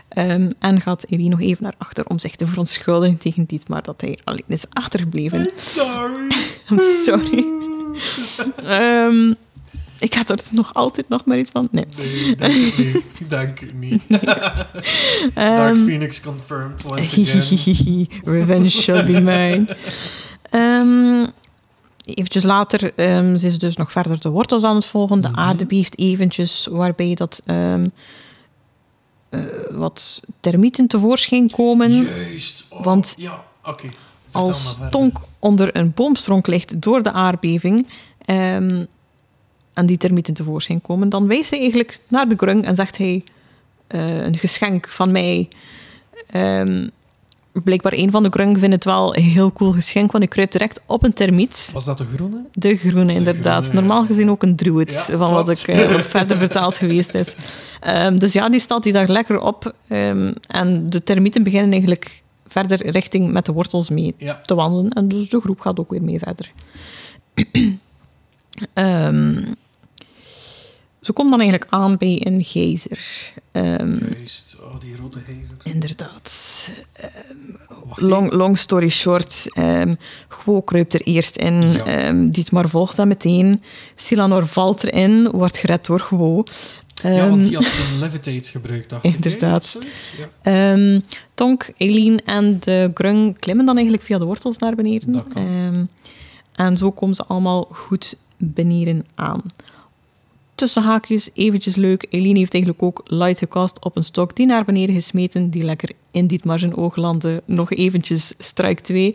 [0.09, 4.01] Ehm, en gaat Eileen nog even naar achter om zich te verontschuldigen tegen Dietmar dat
[4.01, 5.51] hij alleen is achtergebleven.
[5.57, 6.31] Sorry.
[6.71, 7.47] I'm sorry.
[9.99, 11.69] Ik heb er nog altijd nog maar iets van.
[11.71, 11.85] Nee.
[12.39, 14.03] Nee, denk ik niet.
[15.35, 18.09] Dark Phoenix confirmed once again.
[18.35, 19.77] Revenge shall be mine.
[20.51, 21.27] Ehm
[22.05, 25.21] eventjes later ehm, ze is dus nog verder de wortels aan het volgen.
[25.21, 25.39] De Mhm.
[25.39, 27.89] aarde beeft eventjes, waarbij dat ehm,
[29.29, 31.93] eh, wat termieten tevoorschijn komen.
[31.93, 32.67] Juist.
[32.69, 33.75] Oh, Want- Ja, maar
[34.33, 34.77] als.
[34.91, 37.87] Tonk onder een boomstronk ligt door de aardbeving
[38.27, 43.25] en die termieten tevoorschijn komen, dan wijst hij eigenlijk naar de grung en zegt hij
[43.87, 45.49] eh, een geschenk van mij.
[46.31, 46.89] Ehm,
[47.53, 50.53] blijkbaar een van de grung vindt het wel een heel cool geschenk, want ik kruip
[50.53, 51.71] direct op een termiet.
[51.75, 52.45] Was dat de groene?
[52.53, 53.63] De groene, inderdaad.
[53.65, 57.15] groene, Normaal gezien ook een druid, Ja, van wat, ik, eh, wat verder vertaald geweest
[57.15, 57.27] is.
[57.81, 59.75] Ehm, dus ja, die staat die daar lekker op.
[59.89, 64.41] ehm, en de termieten beginnen eigenlijk verder richting met de wortels mee Ja.
[64.45, 64.91] te wandelen.
[64.91, 66.51] En dus de groep gaat ook weer mee verder.
[68.75, 69.45] Ehm,
[71.01, 73.33] ze komt dan eigenlijk aan bij een geyser.
[73.53, 74.57] Ehm, Juist.
[74.63, 75.57] Oh, die rode gijzer.
[75.65, 76.71] inderdaad.
[77.85, 79.95] Wacht Long, long story short, ehm
[80.29, 81.63] Gwo kruipt er eerst in.
[81.73, 81.85] Ja.
[81.85, 83.63] Ehm, Dietmar volgt dat meteen.
[83.97, 86.43] Silanor valt erin, wordt gered door Gwo.
[87.03, 89.15] Ja, want Ehm, die had zijn levitate gebruikt, dacht ik.
[89.15, 89.65] Inderdaad.
[89.65, 90.13] zoiets?
[90.19, 90.29] Ja.
[90.73, 91.01] Ehm,
[91.35, 95.25] Tonk, Eileen en de Grung klimmen dan eigenlijk via de wortels naar beneden.
[95.35, 95.85] Ehm,
[96.55, 99.43] en zo komen ze allemaal goed beneden aan.
[100.61, 102.07] Tussen haakjes, eventjes leuk.
[102.11, 105.91] Eileen heeft eigenlijk ook light gecast op een stok die naar beneden gesmeten, die lekker
[106.11, 107.43] in Dietmar zijn oog landde.
[107.45, 109.15] Nog eventjes strike 2.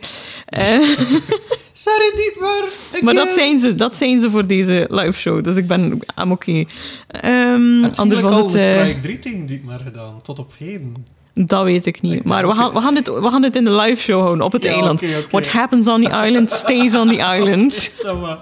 [1.72, 2.64] Sorry, Dietmar.
[3.02, 6.32] maar dat zijn, ze, dat zijn ze voor deze live show, dus ik ben I'm
[6.32, 6.64] oké.
[7.08, 8.52] Ehm, Heb anders was al het...
[8.52, 11.04] de eh, strike 3 tegen Dietmar gedaan, tot op heden?
[11.34, 12.12] Dat weet ik niet.
[12.12, 12.74] Ik maar we gaan, het.
[12.74, 15.02] we, gaan dit, we gaan dit in de live show houden op het Ja, eiland.
[15.02, 15.28] oké, oké.
[15.30, 17.90] What happens on the island stays on the island.
[18.20, 18.38] Maar.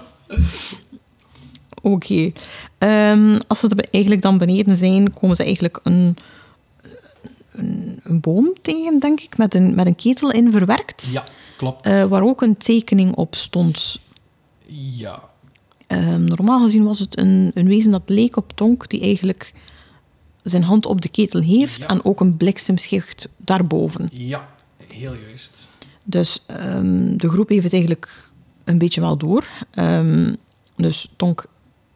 [2.85, 6.17] Ehm, als ze er eigenlijk dan beneden zijn, komen ze eigenlijk een,
[7.51, 11.07] een, een boom tegen, denk ik, met een, met een ketel in verwerkt.
[11.11, 11.23] Ja,
[11.57, 11.85] klopt.
[11.85, 13.99] eh, waar ook een tekening op stond.
[14.97, 15.19] ja.
[15.87, 19.53] Ehm, normaal gezien was het een, een wezen dat leek op Tonk, die eigenlijk
[20.43, 21.87] zijn hand op de ketel heeft Ja.
[21.87, 24.09] en ook een bliksemschicht daarboven.
[24.11, 24.47] Ja,
[24.93, 25.69] heel juist.
[26.03, 28.31] Dus ehm, de groep heeft het eigenlijk
[28.63, 29.47] een beetje wel door.
[30.75, 31.45] Dus Tonk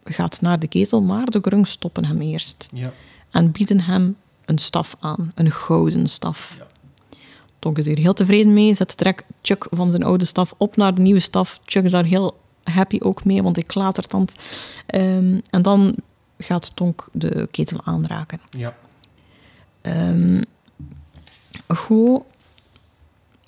[0.03, 2.69] gaat naar de ketel, maar de grung stoppen hem eerst.
[2.73, 2.93] Ja.
[3.31, 6.55] En bieden hem een staf aan, een gouden staf.
[6.57, 6.67] Ja.
[7.59, 10.95] Tonk is hier heel tevreden mee, zet direct Chuck van zijn oude staf op naar
[10.95, 11.59] de nieuwe staf.
[11.65, 14.33] Chuck is daar heel happy ook mee, want hij klatertand.
[14.85, 15.95] Ehm en dan
[16.37, 18.39] gaat Tonk de ketel aanraken.
[18.49, 18.77] Ja.
[19.81, 20.41] Ehm
[21.67, 22.25] Go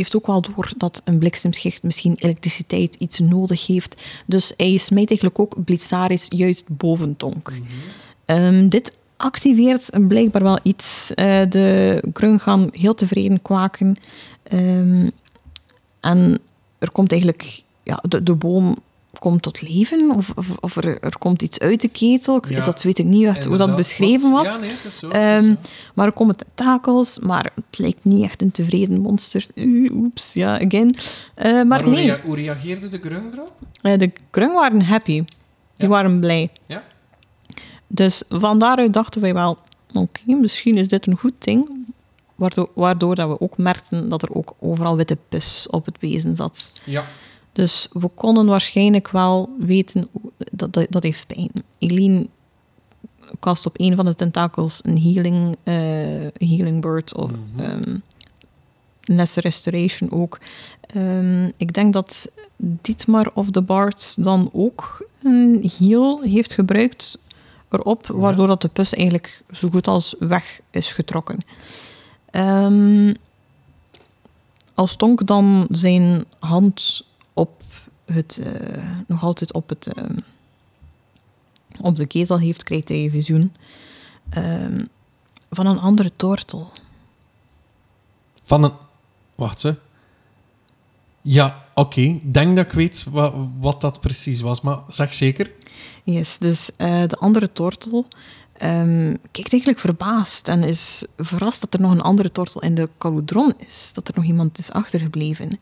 [0.01, 4.03] heeft ook wel door dat een bliksemschicht misschien elektriciteit iets nodig heeft.
[4.25, 7.51] Dus hij smijt eigenlijk ook Blitzaris juist boven Tonk.
[8.25, 11.13] Ehm, dit activeert blijkbaar wel iets.
[11.13, 13.97] Eh, de grung gaan heel tevreden kwaken.
[14.43, 15.09] Ehm,
[15.99, 16.39] en
[16.79, 17.63] er komt eigenlijk...
[17.83, 18.77] Ja, de, de boom
[19.21, 20.11] komt tot leven.
[20.15, 22.41] Of, of, of er, er komt iets uit de ketel.
[22.49, 24.47] Ja, Dat weet ik niet echt hoe dat beschreven was.
[24.47, 25.09] Ja, nee, het is zo.
[25.11, 25.55] het is zo.
[25.95, 29.45] maar er komen tentakels, maar het lijkt niet echt een tevreden monster.
[29.91, 30.95] Oeps, ja, again.
[31.35, 33.51] Eh, maar Maar hoe, nee, rea- hoe reageerde de grung erop?
[33.81, 35.23] eh, de grung waren happy.
[35.75, 36.49] Die waren blij.
[36.65, 36.83] Ja?
[37.87, 39.57] Dus van daaruit dachten wij wel,
[39.93, 41.79] oké, misschien is dit een goed ding.
[42.35, 46.35] Waardoor, waardoor dat we ook merkten dat er ook overal witte pus op het wezen
[46.35, 46.71] zat.
[46.83, 47.05] Ja.
[47.53, 50.07] Dus we konden waarschijnlijk wel weten
[50.51, 51.51] dat dat, dat heeft pijn.
[51.79, 52.29] Eileen
[53.39, 55.73] kast op een van de tentakels een healing, eh,
[56.49, 57.59] healing bird of Mhm.
[57.63, 57.97] ehm,
[59.03, 60.39] lesser restoration ook.
[60.81, 67.17] Ehm, ik denk dat Dietmar of de Bard dan ook een heal heeft gebruikt
[67.69, 68.13] erop, Ja.
[68.13, 71.37] waardoor dat de pus eigenlijk zo goed als weg is getrokken.
[72.29, 73.13] Ehm,
[74.73, 77.63] als Tonk dan zijn hand op
[78.05, 80.17] het, eh, nog altijd op, het, ehm,
[81.81, 83.55] op de ketel heeft, krijgt hij een visioen
[84.29, 84.85] ehm,
[85.49, 86.71] van een andere tortel.
[88.43, 88.71] Van een...
[89.35, 89.75] Wacht, ze.
[91.21, 92.01] Ja, oké.
[92.01, 95.51] Ik denk dat ik weet wat, wat dat precies was, maar zeg zeker.
[96.03, 98.07] Yes, dus eh, de andere tortel
[98.53, 102.89] ehm, kijkt eigenlijk verbaasd en is verrast dat er nog een andere tortel in de
[102.97, 103.91] caloudron is.
[103.93, 105.59] Dat er nog iemand is achtergebleven.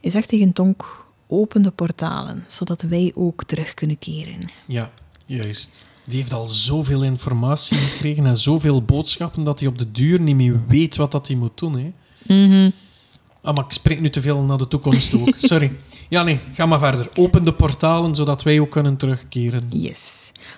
[0.00, 4.50] Hij zegt tegen Tonk, open de portalen, zodat wij ook terug kunnen keren.
[4.66, 4.90] Ja,
[5.26, 5.86] juist.
[6.04, 10.36] Die heeft al zoveel informatie gekregen en zoveel boodschappen dat hij op de duur niet
[10.36, 11.78] meer weet wat dat hij moet doen.
[11.78, 11.92] Hè.
[12.34, 12.70] Mhm.
[13.42, 15.34] Ah, maar ik spreek nu te veel naar de toekomst toe ook.
[15.36, 15.72] Sorry.
[16.08, 17.08] Ja, nee, ga maar verder.
[17.14, 19.66] Open de portalen, zodat wij ook kunnen terugkeren.
[19.68, 20.00] Yes.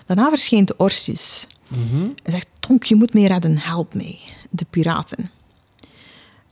[0.05, 1.47] Daarna verschijnt Orsis.
[1.67, 2.01] Mhm.
[2.23, 4.19] Hij zegt, Tonk, je moet mij redden, help mij.
[4.49, 5.31] De piraten.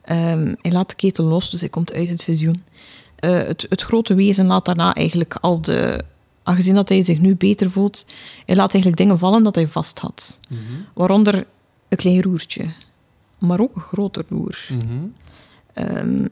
[0.01, 2.63] Ehm, hij laat de ketel los, dus hij komt uit het visioen.
[3.21, 6.03] Eh, het, het grote wezen laat daarna eigenlijk al de...
[6.43, 8.05] Aangezien dat hij zich nu beter voelt,
[8.45, 10.39] hij laat eigenlijk dingen vallen dat hij vast had.
[10.49, 10.59] Mhm.
[10.93, 11.45] Waaronder
[11.89, 12.73] een klein roertje.
[13.39, 14.67] Maar ook een groter roer.
[15.73, 16.25] Ehm,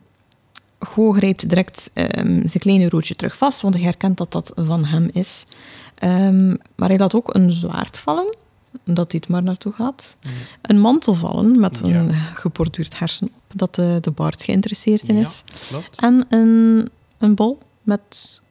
[0.79, 4.85] Go grijpt direct ehm, zijn kleine roodje terug vast, want hij herkent dat dat van
[4.85, 5.45] hem is.
[5.95, 8.35] Ehm, maar hij laat ook een zwaard vallen,
[8.83, 10.17] dat dit maar naartoe gaat.
[10.61, 12.13] Een mantel vallen met een Ja.
[12.13, 15.43] geborduurd hersen op, dat de, de Bart geïnteresseerd in is.
[15.45, 16.01] Ja, klopt.
[16.01, 18.41] En een, een bol met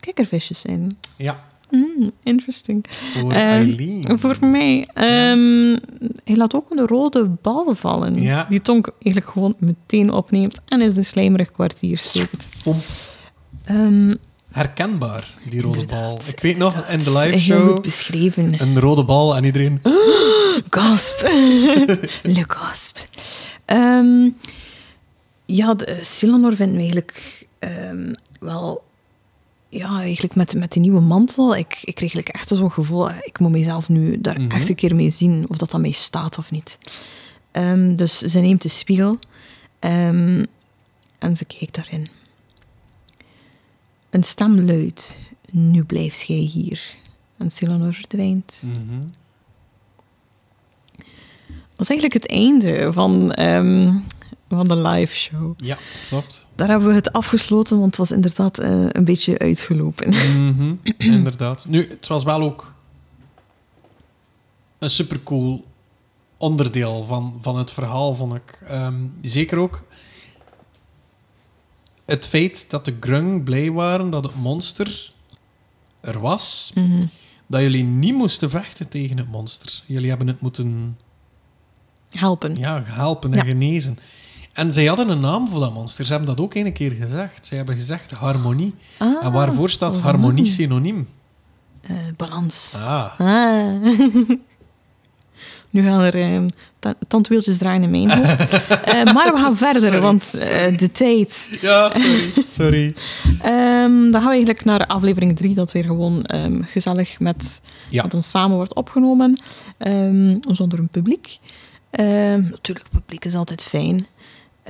[0.00, 0.98] kikkervisjes in.
[1.16, 2.84] Ja, Mm, interesting.
[2.90, 4.18] voor Ehm, Eileen.
[4.18, 4.88] Voor mij.
[4.94, 5.76] ehm,
[6.24, 8.20] hij laat ook een rode bal vallen.
[8.22, 8.44] Ja.
[8.48, 12.46] Die Tonk eigenlijk gewoon meteen opneemt en in zijn slijmerig kwartier steekt.
[14.56, 16.28] Herkenbaar, die rode Inderdaad, bal.
[16.28, 18.60] Ik weet nog, in de live Heel goed show, beschreven.
[18.62, 19.82] een rode bal en iedereen...
[20.70, 21.20] Gasp.
[22.22, 22.98] Le gasp.
[23.64, 24.28] Ehm,
[25.46, 28.84] ja, de Silanor vindt me eigenlijk ehm, wel...
[29.68, 33.16] Ja, eigenlijk met, met die nieuwe mantel, ik, ik kreeg eigenlijk echt zo'n gevoel, eh,
[33.22, 34.50] ik moet mezelf nu daar Mhm.
[34.50, 36.78] echt een keer mee zien, of dat aan mij staat of niet.
[37.50, 39.18] Ehm, dus ze neemt de spiegel
[39.80, 42.08] en ze kijkt daarin.
[44.16, 45.18] Een stem luidt,
[45.50, 46.80] nu blijft jij hier.
[47.36, 48.62] En Silanor verdwijnt.
[48.64, 49.00] Mhm.
[51.46, 53.98] Dat is eigenlijk het einde van, ehm,
[54.48, 55.52] van de live show.
[55.56, 56.46] Ja, klopt.
[56.54, 60.08] Daar hebben we het afgesloten, want het was inderdaad eh, een beetje uitgelopen.
[60.08, 60.74] Mhm,
[61.16, 61.66] Inderdaad.
[61.68, 62.74] Nu, het was wel ook
[64.78, 65.64] een supercool
[66.36, 68.60] onderdeel van, van het verhaal, vond ik.
[68.64, 69.84] Ehm, zeker ook
[72.06, 75.12] het feit dat de Grung blij waren dat het monster
[76.00, 76.70] er was.
[76.74, 77.04] Mhm.
[77.46, 79.82] Dat jullie niet moesten vechten tegen het monster.
[79.86, 80.98] Jullie hebben het moeten
[82.10, 82.56] Helpen.
[82.56, 83.44] ja, helpen en Ja.
[83.44, 83.98] genezen.
[84.52, 86.04] En zij hadden een naam voor dat monster.
[86.04, 87.46] Ze hebben dat ook een keer gezegd.
[87.46, 88.74] Zij hebben gezegd harmonie.
[88.98, 90.02] Ah, en waarvoor staat oh.
[90.02, 91.08] harmonie synoniem?
[91.80, 92.72] Eh, balans.
[92.76, 93.20] Ah.
[93.20, 93.86] Ah.
[95.70, 96.38] nu gaan er eh,
[96.78, 98.44] ta- tandwieltjes draaien in mijn hoofd.
[98.86, 101.58] Eh, maar we gaan verder, Sorry, want eh, de tijd.
[101.60, 102.32] Ja, sorry.
[102.46, 102.94] sorry.
[103.42, 108.06] Ehm, dan gaan we eigenlijk naar aflevering 3, dat weer gewoon ehm, gezellig met, Ja.
[108.14, 109.38] ons samen wordt opgenomen,
[109.78, 111.38] ehm, zonder een publiek.
[112.50, 114.06] Natuurlijk, publiek is altijd fijn.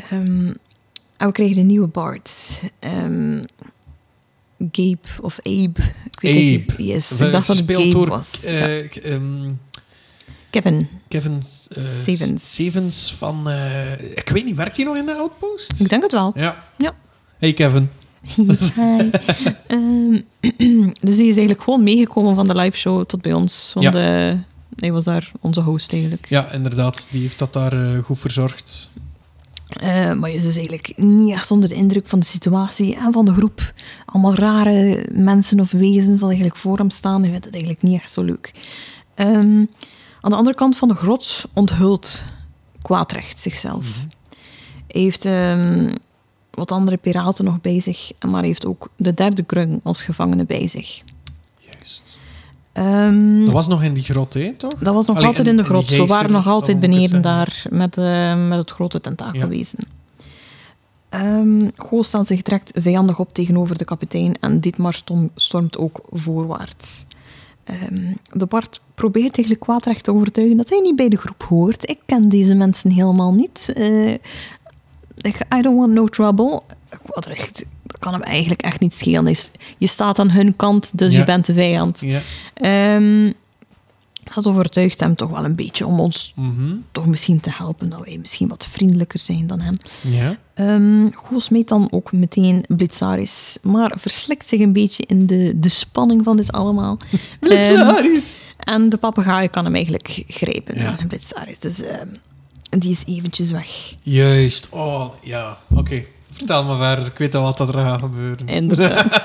[0.08, 0.60] En
[1.18, 2.60] we kregen een nieuwe Bart.
[4.58, 5.82] Gabe of Abe.
[6.10, 6.82] Ik weet niet Abe.
[6.82, 7.08] is.
[7.18, 8.42] We- Ik dacht dat het Gabe door was.
[8.42, 8.66] Ja.
[9.02, 9.22] ehm,
[10.50, 10.88] Kevin.
[11.08, 12.52] Kevin eh, Stevens.
[12.52, 13.48] Stevens van...
[13.48, 15.80] eh, ik weet niet, werkt hij nog in de Outpost?
[15.80, 16.32] Ik denk het wel.
[16.34, 16.64] Ja.
[16.78, 16.94] Ja.
[17.38, 17.90] Hey Kevin.
[18.76, 19.10] Hi.
[19.66, 20.20] Ehm,
[21.06, 23.70] dus die is eigenlijk gewoon meegekomen van de live show tot bij ons.
[23.74, 24.28] Want Ja.
[24.30, 24.38] eh,
[24.76, 26.26] hij was daar onze host eigenlijk.
[26.28, 27.06] Ja, inderdaad.
[27.10, 28.90] Die heeft dat daar goed verzorgd.
[30.18, 33.24] Maar je is dus eigenlijk niet echt onder de indruk van de situatie en van
[33.24, 33.72] de groep.
[34.04, 37.20] Allemaal rare mensen of wezens dat eigenlijk voor hem staan.
[37.20, 38.52] Hij vindt het eigenlijk niet echt zo leuk.
[39.14, 39.64] Ehm,
[40.26, 42.24] aan de andere kant van de grot onthult
[42.82, 43.86] Kwaadrecht zichzelf.
[44.88, 45.94] Hij heeft ehm,
[46.50, 50.44] wat andere piraten nog bij zich, maar hij heeft ook de derde grung als gevangene
[50.44, 51.02] bij zich.
[51.72, 52.20] Juist.
[52.72, 54.74] Ehm, Dat was nog in die grot, hè, toch?
[54.74, 55.84] dat was nog Allee, altijd in- in de grot.
[55.88, 59.78] Gijzer, waren nog altijd beneden daar met, eh, met het grote tentakelwezen.
[61.08, 65.00] Ehm Goos stelt zich direct vijandig op tegenover de kapitein en Dietmar
[65.34, 67.04] stormt ook voorwaarts.
[67.66, 71.90] Ehm, de Bart probeert eigenlijk kwaadrecht te overtuigen dat hij niet bij de groep hoort.
[71.90, 73.72] Ik ken deze mensen helemaal niet.
[75.20, 76.60] Ik- I don't want no trouble.
[77.04, 79.34] Kwaadrecht, dat kan hem eigenlijk echt niet schelen.
[79.78, 81.18] Je staat aan hun kant, dus Ja.
[81.18, 82.00] je bent de vijand.
[82.00, 82.20] Ja.
[82.54, 83.32] Ehm,
[84.34, 86.74] dat overtuigt hem toch wel een beetje om ons Mhm.
[86.92, 87.88] toch misschien te helpen.
[87.88, 89.76] Dat wij misschien wat vriendelijker zijn dan hem.
[90.02, 90.36] Ja.
[90.56, 95.68] Ehm Goos meet dan ook meteen Blitzaris, maar verslikt zich een beetje in de, de
[95.68, 96.98] spanning van dit allemaal.
[97.40, 98.34] Blitzaris.
[98.58, 100.96] En de papegaai kan hem eigenlijk grijpen, Ja.
[101.08, 101.58] Blitzaris.
[101.58, 102.08] Dus ehm,
[102.70, 103.94] die is eventjes weg.
[104.02, 104.68] Juist.
[104.70, 105.58] Oh, ja.
[105.74, 106.04] Oké.
[106.30, 107.06] Vertel me verder.
[107.06, 108.48] Ik weet al wat dat er gaat gebeuren.
[108.48, 109.22] Inderdaad.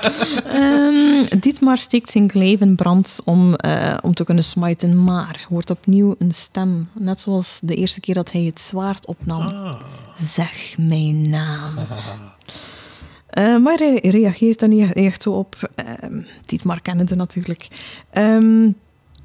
[0.52, 5.70] Ehm Dietmar steekt zijn kleef in brand om, eh, om te kunnen smiten, maar hoort
[5.70, 6.88] opnieuw een stem.
[6.92, 9.40] Net zoals de eerste keer dat hij het zwaard opnam.
[9.40, 9.74] Ah.
[10.18, 11.74] Zeg mijn naam.
[13.32, 15.70] Eh, maar hij reageert daar niet echt zo op.
[15.74, 17.68] Ehm Dietmar kennende natuurlijk.
[18.10, 18.70] Ehm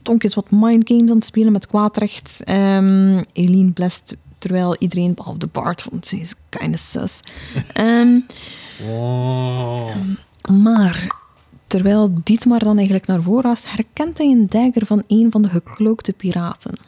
[0.01, 2.39] Tonk is wat mindgames aan het spelen met kwaadrecht.
[2.43, 7.19] Ehm Eline blest terwijl iedereen, behalve de Bart, want ze is kind sus.
[7.73, 8.19] Ehm,
[8.89, 9.95] Oh.
[10.51, 11.07] maar
[11.67, 15.49] terwijl Dietmar dan eigenlijk naar voren was, herkent hij een dagger van een van de
[15.49, 16.79] geklookte piraten.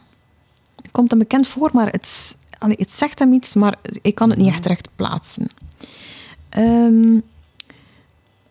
[0.82, 4.30] Het komt hem bekend voor, maar het, allee, het zegt hem iets, maar ik kan
[4.30, 5.48] het niet echt recht plaatsen.
[6.48, 7.20] Ehm,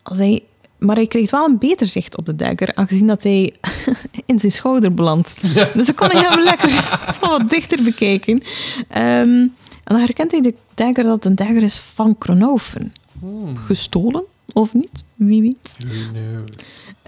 [0.02, 0.42] als hij,
[0.78, 3.54] maar hij krijgt wel een beter zicht op de dagger, aangezien dat hij
[4.26, 5.42] in zijn schouder belandt.
[5.74, 6.70] Dus dan kan hij hem lekker
[7.14, 8.42] van wat dichter bekijken.
[8.88, 9.48] Ehm,
[9.84, 12.92] en dan herkent hij de dagger dat het een dagger is van Kronoven.
[13.18, 13.56] Hmm.
[13.56, 15.04] gestolen, of niet?
[15.14, 15.74] Wie weet.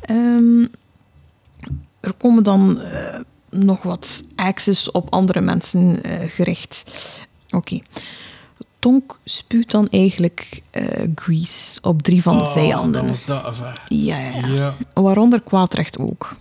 [0.00, 0.66] Ehm,
[2.00, 3.20] er komen dan eh,
[3.56, 6.82] nog wat access op andere mensen eh, gericht.
[7.50, 7.78] Oké.
[8.78, 10.82] Tonk spuwt dan eigenlijk eh,
[11.14, 13.06] grease op drie van de Oh, vijanden.
[13.06, 13.54] dat dat.
[13.88, 14.74] Ja, ja, ja.
[14.94, 16.36] Waaronder kwaadrecht ook.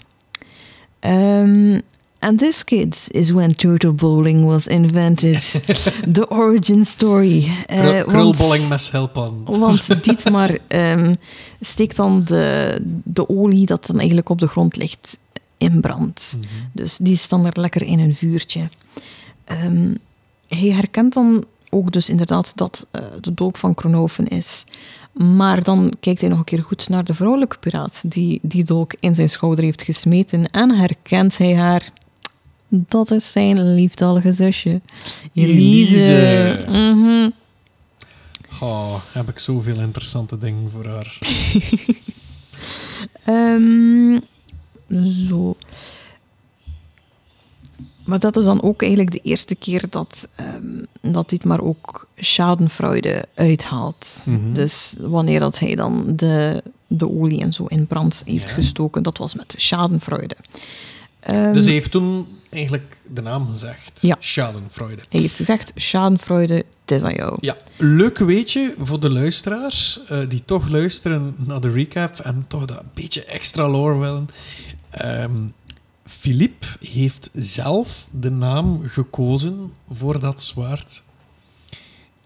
[0.99, 1.79] Ehm
[2.19, 5.61] and this, kids, is when turtle bowling was invented.
[6.13, 7.51] The origin story.
[7.67, 9.43] Want- Krulbolling mes helpen.
[9.45, 11.15] want Dietmar ehm
[11.61, 15.17] steekt dan de, de olie dat dan eigenlijk op de grond ligt
[15.61, 16.37] in brand.
[16.37, 16.47] Mhm.
[16.71, 18.69] Dus die is dan er lekker in een vuurtje.
[19.43, 19.93] Ehm,
[20.47, 24.63] hij herkent dan ook dus inderdaad dat eh, de dolk van Kronoven is.
[25.11, 28.93] Maar dan kijkt hij nog een keer goed naar de vrouwelijke piraat die die dolk
[28.99, 31.91] in zijn schouder heeft gesmeten en herkent hij haar.
[32.67, 34.81] Dat is zijn liefdallige zusje.
[35.33, 36.65] Elise.
[36.67, 37.33] Elise.
[38.61, 41.17] Oh, heb ik zoveel interessante dingen voor haar.
[43.25, 44.19] Ehm,
[45.27, 45.55] zo.
[48.05, 52.07] Maar dat is dan ook eigenlijk de eerste keer dat, ehm, dat dit maar ook
[52.17, 54.23] schadenfreude uithaalt.
[54.25, 54.53] Mhm.
[54.53, 58.55] Dus wanneer dat hij dan de, de olie en zo in brand heeft Ja.
[58.55, 60.35] gestoken, dat was met schadenfreude.
[61.19, 63.97] Ehm, Dus hij heeft toen eigenlijk de naam gezegd.
[64.01, 64.15] Ja.
[64.19, 65.01] Schadenfreude.
[65.09, 67.37] hij heeft gezegd, schadenfreude, het is aan jou.
[67.39, 72.65] Ja, leuk weetje voor de luisteraars eh, die toch luisteren naar de recap en toch
[72.65, 74.27] dat beetje extra lore willen.
[74.91, 75.47] Ehm
[76.19, 81.03] Philippe heeft zelf de naam gekozen voor dat zwaard.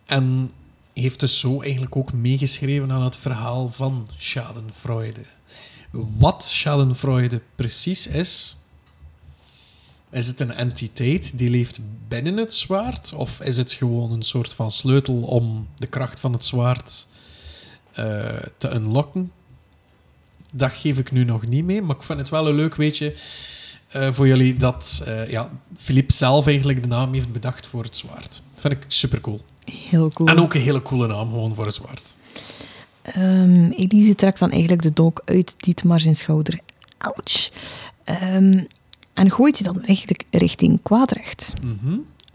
[0.06, 0.52] En
[0.94, 5.22] heeft dus zo eigenlijk ook meegeschreven aan het verhaal van Schadenfreude.
[5.92, 8.58] Wat Schadenfreude precies is,
[10.12, 13.14] is het een entiteit die leeft binnen het zwaard?
[13.14, 17.08] Of is het gewoon een soort van sleutel om de kracht van het zwaard
[17.92, 19.32] eh, te unlocken?
[20.58, 23.14] Dat geef ik nu nog niet mee, maar ik vind het wel een leuk weetje
[23.88, 27.96] eh, voor jullie dat eh ja, Philippe zelf eigenlijk de naam heeft bedacht voor het
[27.96, 28.42] zwaard.
[28.54, 29.42] Dat vind ik super cool.
[29.90, 30.30] Heel cool.
[30.30, 32.16] En ook een hele coole naam gewoon voor het zwaard.
[33.02, 36.60] Ehm, Elise trekt dan eigenlijk de dolk uit Dietmar zijn schouder.
[36.98, 37.52] Ouch.
[38.04, 38.64] Ehm,
[39.14, 41.54] en gooit die dan eigenlijk richting kwaadrecht.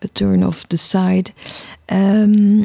[0.05, 1.31] A turn of the side.
[1.85, 2.65] Ehm,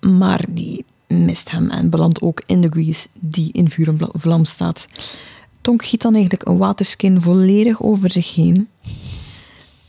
[0.00, 4.44] maar die mist hem en belandt ook in de grease die in vuur en vlam
[4.44, 4.86] staat.
[5.60, 8.68] Tonk giet dan eigenlijk een waterskin volledig over zich heen.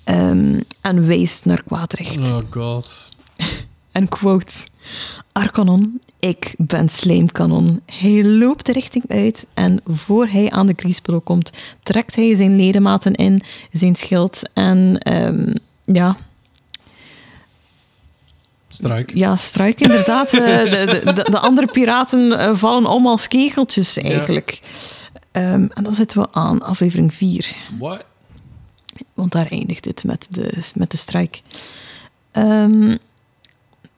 [0.03, 2.17] Ehm, en wijst naar kwaadrecht.
[2.17, 3.09] Oh god.
[3.91, 4.53] En quote:
[5.31, 7.81] Arcanon, ik ben Slijmkanon.
[7.85, 11.51] Hij loopt de richting uit en voor hij aan de kriespel komt,
[11.83, 13.41] trekt hij zijn ledematen in,
[13.71, 15.53] zijn schild en ehm,
[15.85, 16.17] ja,
[18.71, 19.11] Struik.
[19.13, 20.33] ja, struik inderdaad.
[20.33, 24.59] Eh, de, de, de, de andere piraten eh, vallen om als kegeltjes eigenlijk.
[25.31, 27.55] Ehm, en dan zitten we aan aflevering 4.
[27.79, 28.05] What?
[29.13, 31.41] Want daar eindigt het met de, met de strijk.
[32.31, 32.95] Ehm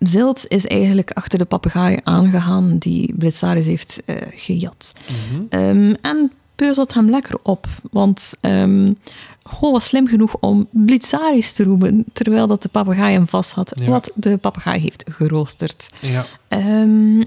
[0.02, 4.94] Zilt is eigenlijk achter de papegaai aangegaan die Blitzaris heeft eh, gejat.
[5.08, 5.44] Mhm.
[5.50, 6.32] Ehm, en
[6.62, 7.68] peuzelt hem lekker op.
[7.92, 8.98] Want um,
[9.44, 13.72] Goh was slim genoeg om Blitzaris te roepen, terwijl dat de papegaai hem vast had.
[13.76, 13.90] Ja.
[13.90, 15.90] Wat de papegaai heeft geroosterd.
[16.02, 16.26] Ja.
[16.48, 17.24] Ehm,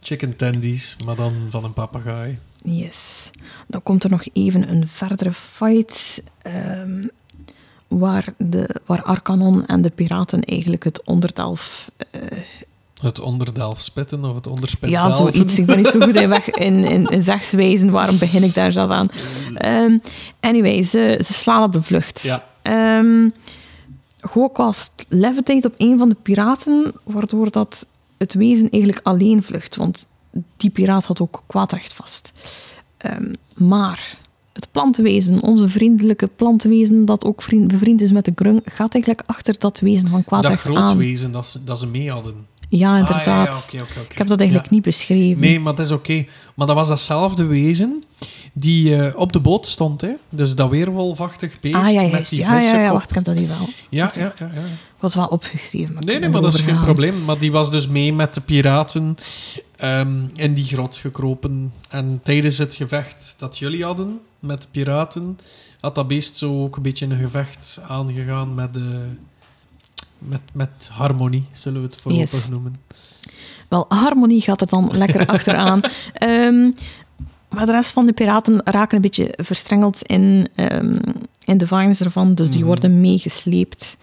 [0.00, 2.38] Chicken tendies, maar dan van een papegaai.
[2.62, 3.30] Yes.
[3.66, 6.22] Dan komt er nog even een verdere fight.
[6.42, 7.06] ehm,
[7.88, 11.90] waar, de, waar Arcanon en de piraten eigenlijk het onderdelf.
[12.10, 12.20] eh,
[13.00, 15.58] Het onderdelf spitten of het onderspit ja, zoiets.
[15.58, 17.90] Ik ben niet zo goed in, weg, in, in, in zegswijzen.
[17.90, 19.08] Waarom begin ik daar zelf aan?
[19.54, 19.98] Ehm,
[20.40, 22.20] anyway, ze, ze slaan op de vlucht.
[22.20, 22.44] Ja.
[24.20, 27.86] Go cast levitate op een van de piraten, waardoor dat
[28.18, 29.76] het wezen eigenlijk alleen vlucht.
[29.76, 30.06] Want
[30.56, 32.32] die piraat had ook kwaadrecht vast.
[32.96, 34.18] Ehm, maar
[34.52, 39.22] het plantenwezen, onze vriendelijke plantenwezen, dat ook vriend, bevriend is met de grung, gaat eigenlijk
[39.26, 40.96] achter dat wezen van Dat kwaadrecht groot aan.
[40.96, 42.46] wezen dat ze, dat ze mee hadden.
[42.68, 43.68] Ja, Ah, inderdaad.
[43.70, 44.00] ja, oké.
[44.08, 44.74] Ik heb dat eigenlijk Ja.
[44.74, 45.40] niet beschreven.
[45.40, 46.24] Nee, maar dat is oké.
[46.54, 48.04] Maar dat was datzelfde wezen
[48.52, 50.00] die eh, op de boot stond.
[50.00, 50.10] Hè?
[50.28, 52.30] Dus dat weerwolvachtig beest ah, ja, met juist.
[52.30, 53.68] die ja, ja, ja, wacht, ik heb dat hier wel.
[53.88, 54.60] Ja, ja, ja, ja.
[54.64, 55.94] Ik was wel opgeschreven.
[55.94, 57.24] Maar Nee, nee, maar dat is geen probleem.
[57.24, 59.16] Maar die was dus mee met de piraten
[59.76, 61.72] ehm, in die grot gekropen.
[61.88, 65.38] En tijdens het gevecht dat jullie hadden met de piraten,
[65.80, 69.04] had dat beest zo ook een beetje een gevecht aangegaan met, de
[70.18, 72.48] met, met harmonie, zullen we het voorlopig Yes.
[72.48, 72.76] noemen.
[73.68, 75.80] Wel, harmonie gaat er dan lekker achteraan.
[76.12, 76.70] Ehm,
[77.50, 80.98] maar de rest van de piraten raken een beetje verstrengeld in, ehm,
[81.44, 82.34] in de vines ervan.
[82.34, 82.66] Dus die Mhm.
[82.66, 83.96] worden meegesleept.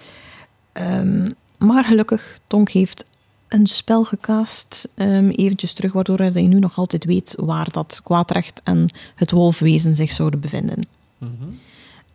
[0.72, 3.06] Ehm, maar gelukkig, Tonk heeft
[3.48, 8.62] een spel gecast, ehm, eventjes terug, waardoor hij nu nog altijd weet waar dat kwaadrecht
[8.64, 10.88] en het wolfwezen zich zouden bevinden.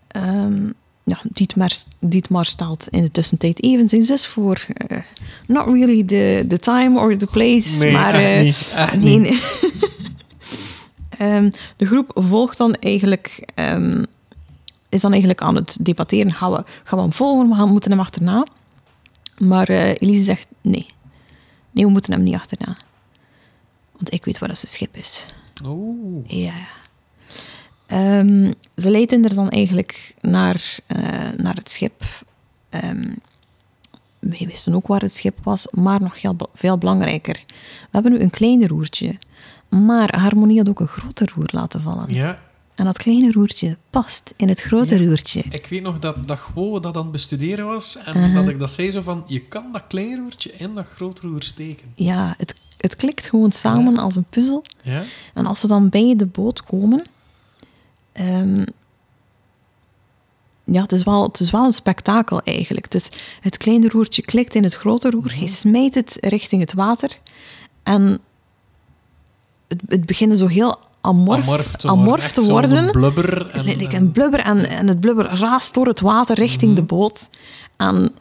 [0.08, 0.70] Ehm,
[1.10, 4.66] ja, Dietmar, Dietmar stelt in de tussentijd even zijn zus voor.
[4.74, 4.98] eh,
[5.46, 8.14] not really the, the time or the place, Nee, maar...
[8.14, 8.72] echt eh, niet.
[8.74, 9.30] Echt nee, niet.
[9.30, 9.40] nee.
[11.18, 13.48] Ehm, de groep volgt dan eigenlijk...
[13.54, 14.04] ehm,
[14.88, 16.32] is dan eigenlijk aan het debatteren.
[16.32, 17.48] Gaan we, gaan we hem volgen?
[17.48, 18.46] We gaan, moeten hem achterna.
[19.38, 20.86] Maar eh, Elise zegt nee.
[21.70, 22.76] Nee, we moeten hem niet achterna.
[23.92, 25.26] Want ik weet waar dat zijn schip is.
[25.64, 26.26] Oeh.
[26.26, 26.52] Ja.
[27.90, 30.98] Ehm, ze leiden er dan eigenlijk naar, eh,
[31.36, 32.02] naar het schip.
[32.68, 33.14] Ehm
[34.18, 37.44] wij wisten ook waar het schip was, maar nog heel, veel belangrijker.
[37.46, 39.18] We hebben nu een klein roertje.
[39.68, 42.04] Maar Harmonie had ook een groter roer laten vallen.
[42.14, 42.40] Ja,
[42.74, 45.06] En dat kleine roertje past in het grote Ja.
[45.08, 45.42] roertje.
[45.50, 48.34] ik weet nog dat, dat Gwo dat aan het bestuderen was en Uh-huh.
[48.34, 51.42] dat ik dat zei zo van, je kan dat klein roertje in dat groot roer
[51.42, 51.92] steken.
[51.94, 54.64] Ja, het, het klikt gewoon samen als een puzzel.
[54.82, 55.02] Ja?
[55.34, 57.04] En als ze dan bij de boot komen...
[58.12, 58.64] ehm,
[60.64, 62.90] ja, het is, wel, het is wel een spektakel eigenlijk.
[62.90, 63.08] Dus
[63.40, 65.34] het kleine roertje klikt in het grote roer.
[65.38, 67.18] Hij smijt het richting het water.
[67.82, 68.18] En
[69.68, 72.32] het, het begint zo heel amorf, Amorf te amorf worden.
[72.32, 72.90] Te worden.
[72.90, 73.50] blubber.
[73.50, 76.82] En, Like en- een blubber en, en het blubber raast door het water richting de
[76.82, 77.28] boot.
[77.76, 78.14] En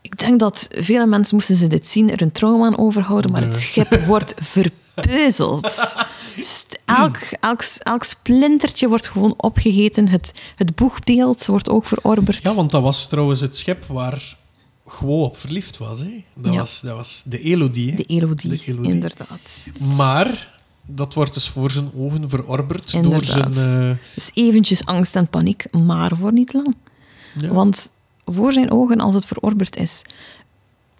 [0.00, 3.42] ik denk dat vele mensen, moesten ze dit zien, er een trauma aan overhouden, maar
[3.42, 5.94] het schip wordt verpeuzeld.
[6.96, 10.08] Elk, elk, elk splintertje wordt gewoon opgegeten.
[10.08, 12.42] Het, het boegbeeld wordt ook verorberd.
[12.42, 14.36] Ja, want dat was trouwens het schip waar
[14.86, 15.98] Gwo op verliefd was.
[16.00, 16.24] Hè?
[16.36, 16.58] Dat, Ja.
[16.58, 17.90] was, dat was de Elodie.
[17.90, 17.96] hè.
[17.96, 18.90] De Elodie, De Elodie.
[18.92, 19.40] inderdaad.
[19.96, 23.54] Maar dat wordt dus voor zijn ogen verorberd door Inderdaad.
[23.54, 23.90] zijn...
[23.90, 26.76] eh, Dus eventjes angst en paniek, maar voor niet lang.
[27.40, 27.48] ja.
[27.48, 27.90] Want
[28.24, 30.02] voor zijn ogen, als het verorberd is,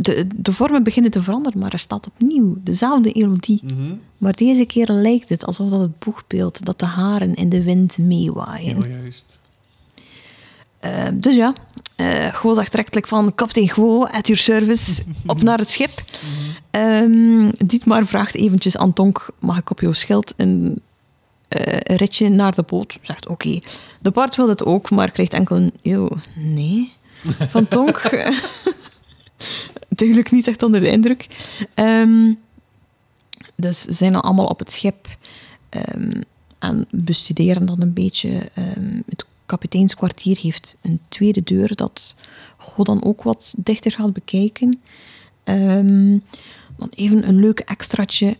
[0.00, 3.60] de, de vormen beginnen te veranderen, maar er staat opnieuw dezelfde Elodie.
[3.64, 3.94] Mhm.
[4.18, 7.98] Maar deze keer lijkt het alsof dat het boegbeeld, dat de haren in de wind
[7.98, 8.80] meewaaien.
[8.80, 9.40] Ja, juist.
[10.78, 11.52] Eh, dus ja,
[11.96, 16.04] eh zegt directelijk van kapitein Gwo, at your service, op naar het schip.
[16.70, 20.80] Ehm Dietmar vraagt eventjes aan Tonk, mag ik op jouw schild een,
[21.48, 22.98] eh, ritje naar de boot?
[23.02, 23.60] Zegt oké.
[24.00, 26.92] De Bart wil het ook, maar krijgt enkel een, yo, nee.
[27.48, 28.00] Van Tonk.
[29.88, 31.26] Duidelijk niet echt onder de indruk.
[31.74, 32.32] Ehm,
[33.54, 35.06] dus ze zijn allemaal op het schip
[35.68, 36.20] ehm,
[36.58, 38.50] en bestuderen dan een beetje.
[38.54, 42.14] Ehm, het kapiteinskwartier heeft een tweede deur dat
[42.56, 44.80] God dan ook wat dichter gaat bekijken.
[46.76, 48.36] Dan even een leuk extraatje.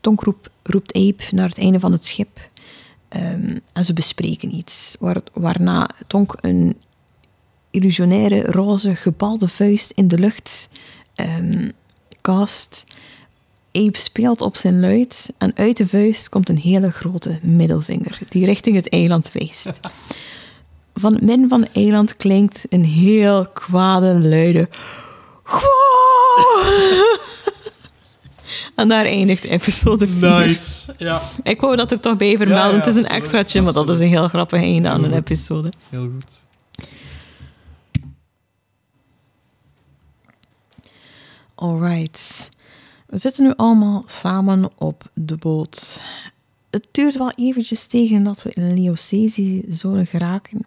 [0.00, 2.50] Tonk roep- roept Ape naar het einde van het schip.
[3.08, 4.96] En ze bespreken iets.
[4.98, 6.76] Waar, waarna Tonk een
[7.72, 10.68] illusionaire roze gebalde vuist in de lucht
[11.14, 11.70] ehm
[12.20, 12.84] cast.
[13.72, 18.44] Ape speelt op zijn luid en uit de vuist komt een hele grote middelvinger die
[18.44, 19.70] richting het eiland wijst.
[20.94, 24.68] Van het midden van het eiland klinkt een heel kwade, luide...
[28.74, 30.20] En daar eindigt episode 4.
[30.20, 30.94] Nice.
[30.98, 32.64] Ja, Ik wou dat er toch bij vermelden.
[32.64, 35.12] Ja, ja, het is een extraatje, maar dat is een heel grappig einde aan een
[35.12, 35.72] episode.
[35.88, 36.41] heel goed.
[41.62, 42.48] Alright.
[43.06, 46.00] We zitten nu allemaal samen op de boot.
[46.70, 50.66] Het duurt wel eventjes tegen dat we in Leocesi zouden geraken.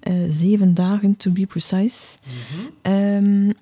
[0.00, 2.16] Eh, zeven dagen, to be precise.
[2.82, 3.52] Ehm,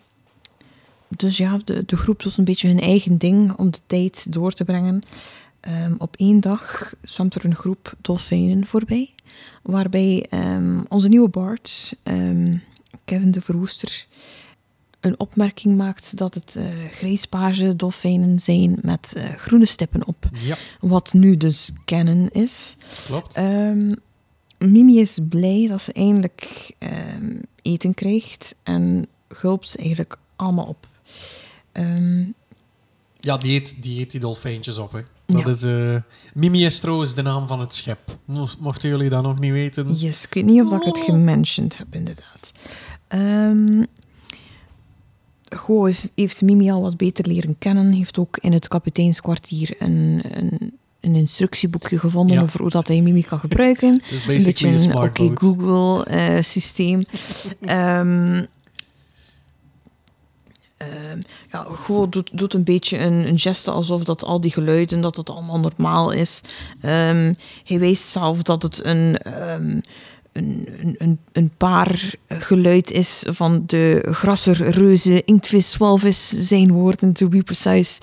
[1.09, 4.53] dus ja, de, de groep doet een beetje hun eigen ding om de tijd door
[4.53, 5.03] te brengen.
[5.61, 9.15] Ehm, op één dag zwemt er een groep dolfijnen voorbij.
[9.63, 11.97] Waarbij ehm, onze nieuwe Bart,
[13.05, 14.07] Kevin de Verwoester,
[15.01, 20.29] een opmerking maakt dat het eh grijspaarse dolfijnen zijn met eh, groene stippen op.
[20.41, 22.77] Ja, Wat nu dus kennen is.
[23.07, 23.35] klopt.
[23.35, 23.95] Ehm,
[24.59, 30.87] Mimi is blij dat ze eindelijk ehm, eten krijgt en gulpt ze eigenlijk allemaal op.
[31.73, 32.25] Ehm,
[33.21, 34.93] Ja, die eet, die eet die dolfijntjes op.
[34.93, 35.01] Hè.
[35.27, 35.49] Dat Ja.
[35.49, 36.01] is, eh,
[36.35, 37.99] Mimi is trouwens de naam van het schep.
[38.25, 39.95] Mo- Mochten jullie dat nog niet weten.
[39.95, 42.53] yes, ik weet niet of dat ik het gementioned heb, inderdaad.
[45.57, 47.93] Goh heeft- Mimi al wat beter leren kennen.
[47.93, 52.43] Heeft ook in het kapiteinskwartier een, een, een instructieboekje gevonden Ja.
[52.43, 54.03] over hoe dat hij Mimi kan gebruiken.
[54.11, 55.31] Dus een beetje een oké.
[55.35, 57.03] Google eh, systeem.
[57.61, 58.45] Ehm
[60.77, 61.21] ehm,
[61.53, 65.17] ja, gewoon doet, doet een beetje een, een geste alsof dat al die geluiden, dat
[65.17, 66.41] het allemaal normaal is.
[66.81, 67.35] Ehm,
[67.65, 69.81] hij wijst zelf dat het een, ehm,
[70.39, 77.29] een, een, een, paar geluid is van de grasser, reuze, inktvis, walvis, zijn woorden, to
[77.29, 78.01] be precise.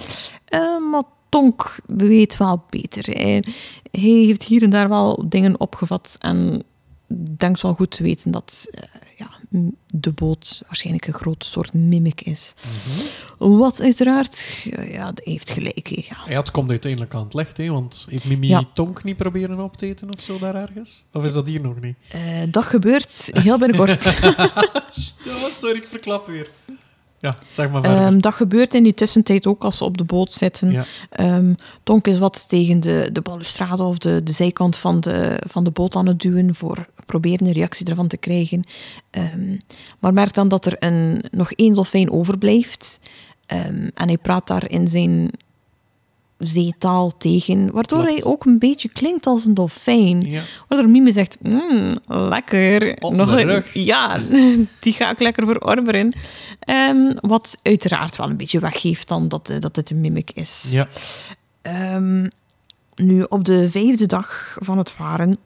[0.50, 3.06] Uh, maar Tonk weet wel beter.
[3.10, 3.44] Hij,
[3.92, 6.64] heeft hier en daar wel dingen opgevat en
[7.38, 8.82] denkt wel goed te weten dat uh,
[9.18, 9.30] ja,
[9.88, 12.54] de boot waarschijnlijk een groot soort mimic is.
[13.38, 13.58] Mhm.
[13.58, 14.44] Wat uiteraard,
[14.92, 15.88] ja, heeft gelijk.
[15.88, 16.18] hè, Ja.
[16.34, 18.64] Ja, het komt uiteindelijk aan het licht, hè, want heeft Mimi Ja.
[18.74, 21.06] Tonk niet proberen op te eten of zo daar ergens?
[21.12, 21.96] Of is dat hier nog niet?
[22.10, 24.04] Eh, dat gebeurt heel binnenkort.
[25.26, 26.50] Ja, sorry, ik verklap weer.
[27.20, 27.84] Ja, zeg maar.
[27.84, 30.72] Ehm, dat gebeurt in die tussentijd ook als ze op de boot zitten.
[30.72, 30.86] ja.
[31.10, 31.54] Ehm,
[31.84, 35.72] Tonk is wat tegen de, de balustrade of de, de zijkant van de, van de
[35.72, 38.64] boot aan het duwen voor proberen een reactie ervan te krijgen.
[39.10, 39.58] Ehm,
[40.00, 43.00] maar merkt dan dat er een, nog één dolfijn overblijft.
[43.46, 45.32] En hij praat daar in zijn
[46.38, 48.14] zeetaal tegen, waardoor Klopt.
[48.22, 50.22] hij ook een beetje klinkt als een dolfijn.
[50.22, 50.44] ja.
[50.68, 52.98] Waardoor Mime zegt, "Mm, lekker.
[53.00, 53.64] Op Nog een-.
[53.74, 54.18] Ja,
[54.80, 56.14] die ga ik lekker verorberen.
[56.60, 60.66] Ehm, wat uiteraard wel een beetje weggeeft dan dat, eh, dat het een mimic is.
[60.72, 60.88] Ja.
[61.62, 62.30] Ehm,
[62.96, 65.38] nu, op de vijfde dag van het varen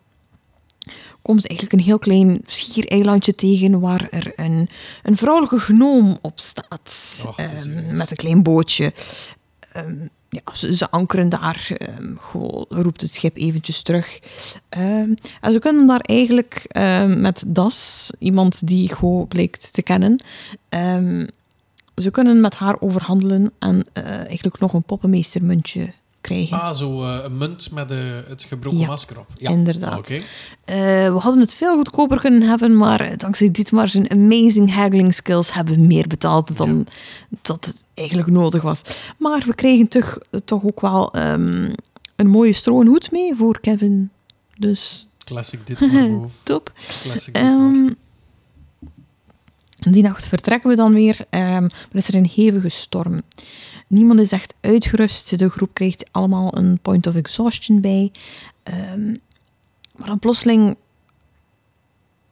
[1.22, 4.70] komt ze eigenlijk een heel klein schiereilandje tegen waar er een,
[5.04, 7.24] een vrouwelijke gnoom op staat.
[7.28, 8.94] Och, Ehm, met een klein bootje.
[10.30, 14.20] Ja, ze, ankeren daar, ehm, gewoon roept het schip eventjes terug.
[14.70, 20.20] Ehm, en ze kunnen daar eigenlijk ehm, met Das, iemand die Go blijkt te kennen,
[21.96, 26.60] ze kunnen met haar overhandelen en eh, eigenlijk nog een poppenmeestermuntje krijgen.
[26.60, 27.98] Ah, zo eh, een munt met eh,
[28.28, 29.28] het gebroken Ja, masker op.
[29.36, 29.98] Ja, inderdaad.
[29.98, 30.22] Oké.
[30.66, 30.76] Eh,
[31.14, 35.76] we hadden het veel goedkoper kunnen hebben, maar dankzij Dietmar zijn amazing haggling skills hebben
[35.76, 36.88] we meer betaald dan
[37.42, 38.82] dat het eigenlijk nodig was.
[39.18, 41.72] Maar we kregen toch, toch ook wel ehm,
[42.16, 44.10] een mooie stro en hoed mee voor Kevin.
[44.58, 46.28] Dus Classic move.
[46.44, 46.72] top.
[47.02, 47.36] Classic.
[47.36, 47.94] Ehm,
[49.80, 51.18] die nacht vertrekken we dan weer.
[51.30, 53.22] ehm, maar is er een hevige storm.
[53.90, 55.38] Niemand is echt uitgerust.
[55.38, 58.12] De groep krijgt allemaal een point of exhaustion bij.
[58.64, 59.16] Ehm,
[59.96, 60.76] maar dan plotseling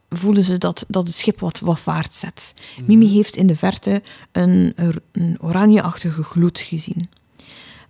[0.08, 2.54] voelen ze dat, dat het schip wat, wat vaart zet.
[2.84, 4.02] Mimi heeft in de verte
[4.32, 4.74] een,
[5.12, 7.10] een oranjeachtige gloed gezien.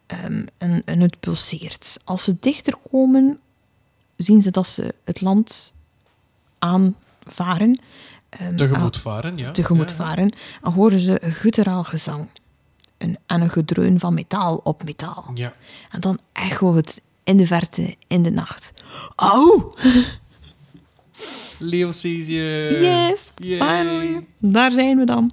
[0.06, 1.98] Ehm, en, en het pulseert.
[2.04, 3.38] Als ze dichter komen,
[4.16, 5.72] zien ze dat ze het land
[6.58, 7.80] aanvaren.
[8.28, 9.50] Ehm, Tegemoet varen, ja.
[9.50, 9.94] tegemoet Ja.
[9.96, 10.32] varen.
[10.62, 12.28] En horen ze gutteraal gezang.
[12.98, 15.30] Een, en een gedreun van metaal op metaal.
[15.34, 15.52] Ja.
[15.90, 18.72] En dan echo het in de verte, in de nacht.
[19.14, 19.72] Auw!
[21.58, 21.90] Leo.
[21.92, 24.26] Yes, finally.
[24.38, 25.32] Daar zijn we dan.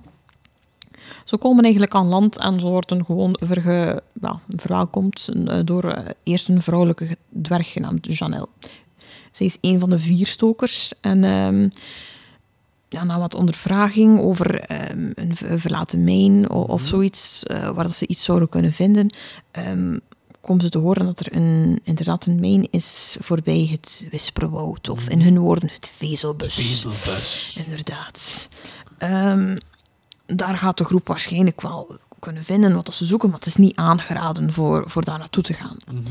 [1.23, 6.09] Ze komen eigenlijk aan land en ze worden gewoon verge, ja, verwelkomd eh, door eh,
[6.23, 8.47] eerst een vrouwelijke dwerg genaamd Janelle.
[9.31, 11.69] Zij is een van de vier stokers en ehm,
[12.95, 17.95] ja, na wat ondervraging over ehm, een verlaten mijn o- of zoiets, eh, waar dat
[17.95, 19.15] ze iets zouden kunnen vinden,
[19.51, 19.97] ehm,
[20.41, 25.09] komen ze te horen dat er een, inderdaad een mijn is voorbij het Wisperwoud, of
[25.09, 26.53] in hun woorden het Vezelbus.
[26.53, 27.59] Vezelbus.
[27.65, 28.49] Inderdaad.
[28.97, 29.57] Ehm,
[30.25, 33.75] daar gaat de groep waarschijnlijk wel kunnen vinden wat ze zoeken, maar het is niet
[33.75, 35.77] aangeraden voor, voor daar naartoe te gaan.
[35.91, 36.01] Mhm.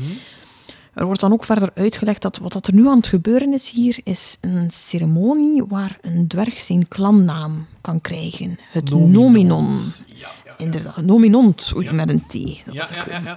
[0.95, 3.69] Er wordt dan ook verder uitgelegd dat wat dat er nu aan het gebeuren is
[3.69, 8.59] hier, is een ceremonie waar een dwerg zijn klannaam kan krijgen.
[8.71, 9.11] Het Nominon.
[9.11, 9.79] nominon.
[10.05, 10.53] Ja, ja.
[10.57, 12.33] Inderdaad, nominont, oei, met een T.
[12.65, 13.35] Dat Ja, ja, ja.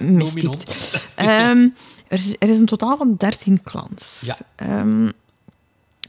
[1.15, 1.67] Ehm,
[2.07, 4.21] er, is, er is een totaal van 13 clans.
[4.25, 4.37] Ja.
[4.55, 5.09] Ehm,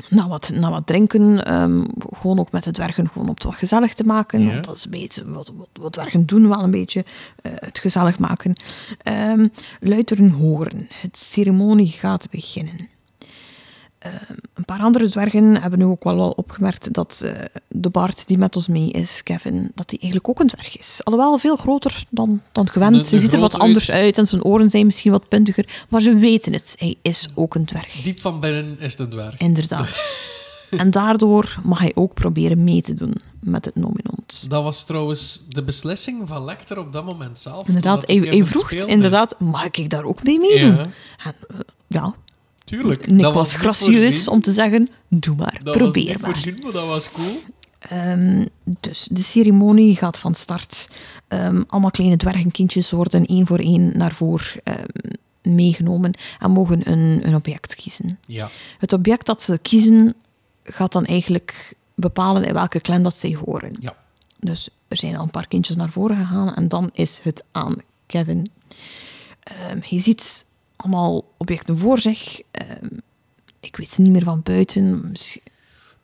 [0.09, 3.55] na, wat, na wat drinken, ehm, gewoon ook met de dwergen gewoon om het wat
[3.55, 4.41] gezellig te maken.
[4.41, 4.53] Ja.
[4.53, 7.05] Want dat is een beetje wat, wat, wat dwergen doen, wel een beetje
[7.43, 8.53] eh, het gezellig maken.
[9.03, 9.51] Een
[10.31, 10.87] horen.
[11.01, 12.90] Het ceremonie gaat beginnen.
[14.01, 17.33] Ehm, een paar andere dwergen hebben nu ook wel al opgemerkt dat eh,
[17.69, 21.01] de Bart die met ons mee is, Kevin, dat hij eigenlijk ook een dwerg is.
[21.05, 23.13] Alhoewel veel groter dan, dan gewend.
[23.13, 24.01] Een ziet er wat anders uit.
[24.01, 26.75] uit en zijn oren zijn misschien wat puntiger, maar ze weten het.
[26.79, 28.03] Hij is ook een dwerg.
[28.03, 29.39] Diep van binnen is het een dwerg.
[29.39, 30.01] Inderdaad.
[30.71, 34.45] en daardoor mag hij ook proberen mee te doen met het nominant.
[34.49, 37.67] Dat was trouwens de beslissing van Lecter op dat moment zelf.
[37.67, 40.77] Inderdaad, hij, hij vroeg inderdaad, mag ik daar ook mee meedoen?
[40.77, 40.87] Ja,
[41.25, 42.15] En eh, ja,
[42.71, 43.19] tuurlijk.
[43.19, 46.31] Dat was gracieus om te zeggen, doe maar, Dat probeer maar.
[46.31, 47.41] voorzien, maar dat was cool.
[47.79, 50.89] Ehm, dus de ceremonie gaat van start.
[51.29, 54.85] Ehm, allemaal kleine dwergenkindjes worden één voor één naar voren ehm,
[55.43, 58.19] meegenomen en mogen een, een object kiezen.
[58.27, 58.51] Ja.
[58.79, 60.15] Het object dat ze kiezen
[60.65, 63.77] gaat dan eigenlijk bepalen in welke clan dat zij horen.
[63.81, 63.97] Ja.
[64.39, 67.77] Dus er zijn al een paar kindjes naar voren gegaan en dan is het aan
[68.07, 68.47] Kevin.
[69.81, 70.45] Hij ziet
[70.83, 72.41] allemaal objecten voor zich.
[72.51, 72.99] Ehm,
[73.61, 75.13] ik weet ze niet meer van buiten.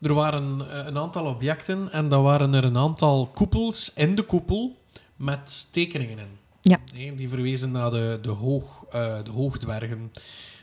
[0.01, 4.23] Er waren eh, een aantal objecten en dan waren er een aantal koepels in de
[4.23, 4.75] koepel
[5.15, 6.37] met tekeningen in.
[6.61, 6.77] Ja.
[6.93, 10.11] Nee, die verwezen naar de, de, hoog, eh, de hoogdwergen.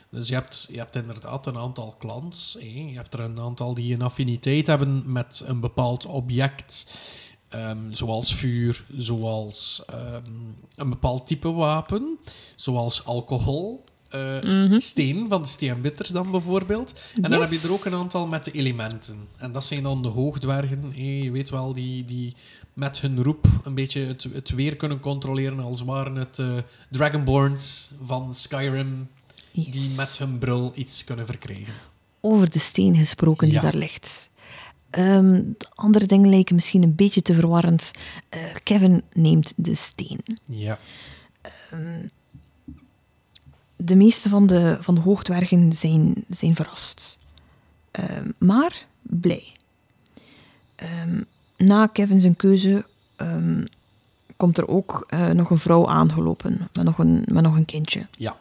[0.09, 2.57] Dus je hebt, je hebt inderdaad een aantal hè.
[2.59, 6.85] Je hebt er een aantal die een affiniteit hebben met een bepaald object.
[7.49, 10.31] ehm, zoals vuur, zoals ehm,
[10.75, 12.19] een bepaald type wapen,
[12.55, 13.83] zoals alcohol,
[14.41, 14.77] eh, Mhm.
[14.79, 16.99] steen van de steenbitters dan bijvoorbeeld.
[17.21, 19.27] En dan heb je er ook een aantal met de elementen.
[19.37, 20.91] En dat zijn dan de hoogdwergen.
[21.23, 22.33] Je weet wel, die, die
[22.73, 26.47] met hun roep een beetje het, het weer kunnen controleren, als waren het eh,
[26.89, 29.07] Dragonborns van Skyrim,
[29.51, 29.65] Yes.
[29.71, 31.73] die met hun brul iets kunnen verkrijgen.
[32.21, 33.61] Over de steen gesproken die Ja.
[33.61, 34.29] daar ligt.
[34.89, 37.91] Ehm, de andere dingen lijken misschien een beetje te verwarrend.
[38.29, 40.19] Eh, Kevin neemt de steen.
[40.45, 40.79] Ja.
[43.85, 47.17] De meeste van de, van de hoogdwergen zijn, zijn verrast.
[47.91, 49.53] Ehm, maar blij.
[50.75, 51.21] Ehm,
[51.57, 53.63] na Kevin zijn keuze ehm,
[54.37, 58.07] komt er ook eh, nog een vrouw aangelopen met nog een, met nog een kindje.
[58.17, 58.37] Ja.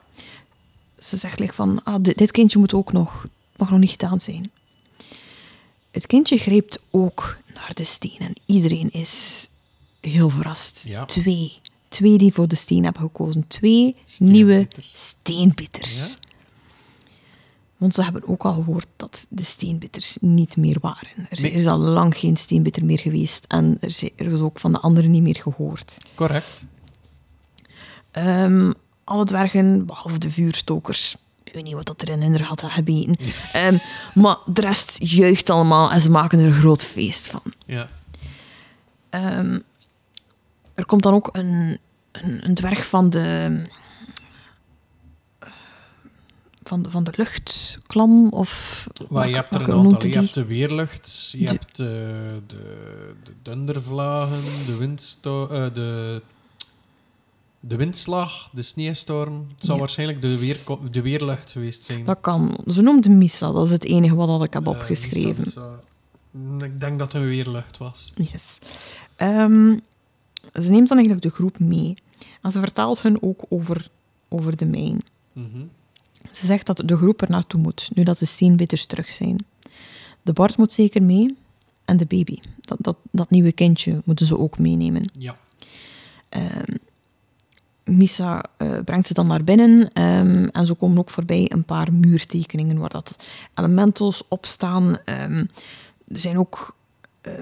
[0.99, 3.27] Ze zegt like van, ah, dit, dit kindje moet ook nog,
[3.57, 4.51] mag nog niet gedaan zijn.
[5.91, 9.49] Het kindje grijpt ook naar de steen en iedereen is
[10.01, 10.85] heel verrast.
[10.89, 11.05] Ja.
[11.05, 11.61] Twee.
[11.95, 13.47] Twee die voor de steen hebben gekozen.
[13.47, 16.09] Twee nieuwe steenbitters.
[16.11, 16.17] Ja.
[17.77, 21.09] Want ze hebben ook al gehoord dat de steenbitters niet meer waren.
[21.31, 21.51] Er Nee.
[21.51, 25.11] is al lang geen steenbitter meer geweest en er is, is ook van de anderen
[25.11, 25.97] niet meer gehoord.
[26.15, 26.67] Correct.
[28.11, 28.73] Ehm,
[29.05, 31.17] alle dwergen, behalve de vuurstokers.
[31.45, 33.17] Ik weet niet wat dat er in hun had gebeten.
[33.53, 33.77] Ehm,
[34.15, 37.43] maar de rest juicht allemaal en ze maken er een groot feest van.
[37.67, 37.89] Ja.
[39.11, 39.59] Ehm,
[40.75, 41.79] er komt dan ook een,
[42.23, 43.63] een, een dwerg van de,
[46.63, 48.87] van de, van de luchtklam of...
[49.09, 50.07] Maar je hebt er een aantal.
[50.09, 51.87] Je hebt de weerlucht, je De- hebt eh,
[52.47, 56.23] de, de dundervlagen, de, windsto eh, de,
[57.61, 59.47] de windslag, de sneeuwstorm.
[59.55, 59.81] Het zal Ja.
[59.81, 60.59] waarschijnlijk de, weer,
[60.91, 62.05] de weerlucht geweest zijn.
[62.05, 62.59] Dat kan.
[62.67, 65.45] Ze noemde Misa, dat is het enige wat ik heb Eh, opgeschreven.
[66.65, 68.13] Ik denk dat het een weerlucht was.
[68.17, 68.59] Yes.
[69.17, 69.79] Ehm,
[70.53, 71.95] ze neemt dan eigenlijk de groep mee.
[72.45, 73.89] En ze vertelt hun ook over,
[74.29, 75.01] over de mijn.
[75.33, 75.65] Mhm.
[76.31, 79.47] Ze zegt dat de groep er naartoe moet, nu dat de steenbitters terug zijn.
[80.23, 81.37] De Bart moet zeker mee.
[81.85, 82.39] En de baby.
[82.61, 85.11] Dat, dat, dat nieuwe kindje moeten ze ook meenemen.
[85.19, 85.37] Ja.
[87.85, 89.93] Misa eh, brengt ze dan naar binnen.
[89.93, 94.99] ehm, en zo komen ook voorbij een paar muurtekeningen waar dat elementals op staan.
[95.05, 95.45] Ehm,
[96.07, 96.77] er zijn ook...
[97.21, 97.33] eh,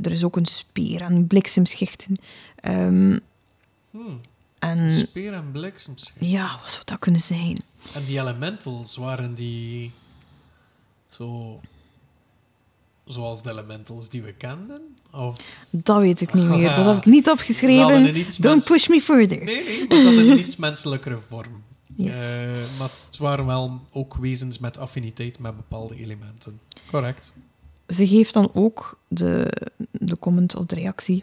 [0.00, 2.16] er is ook een speer en bliksemschichten.
[2.56, 3.18] Ehm,
[3.90, 4.20] Hmm.
[4.62, 6.16] En Speer en bliksemschicht.
[6.30, 7.62] ja, wat zou dat kunnen zijn?
[7.94, 9.92] En die elementals waren die
[11.10, 11.60] zo
[13.04, 14.80] zoals de elementals die we kenden?
[15.10, 15.36] Of
[15.70, 16.74] Dat weet ik niet meer.
[16.74, 18.26] Dat heb ik niet opgeschreven.
[18.40, 19.44] Don't push me further.
[19.44, 21.62] nee, nee, maar hadden een iets menselijkere vorm.
[21.96, 22.12] Yes.
[22.12, 26.60] Eh, maar het waren wel ook wezens met affiniteit met bepaalde elementen.
[26.90, 27.32] Correct.
[27.88, 29.52] Ze geeft dan ook de,
[29.90, 31.22] de comment of de reactie.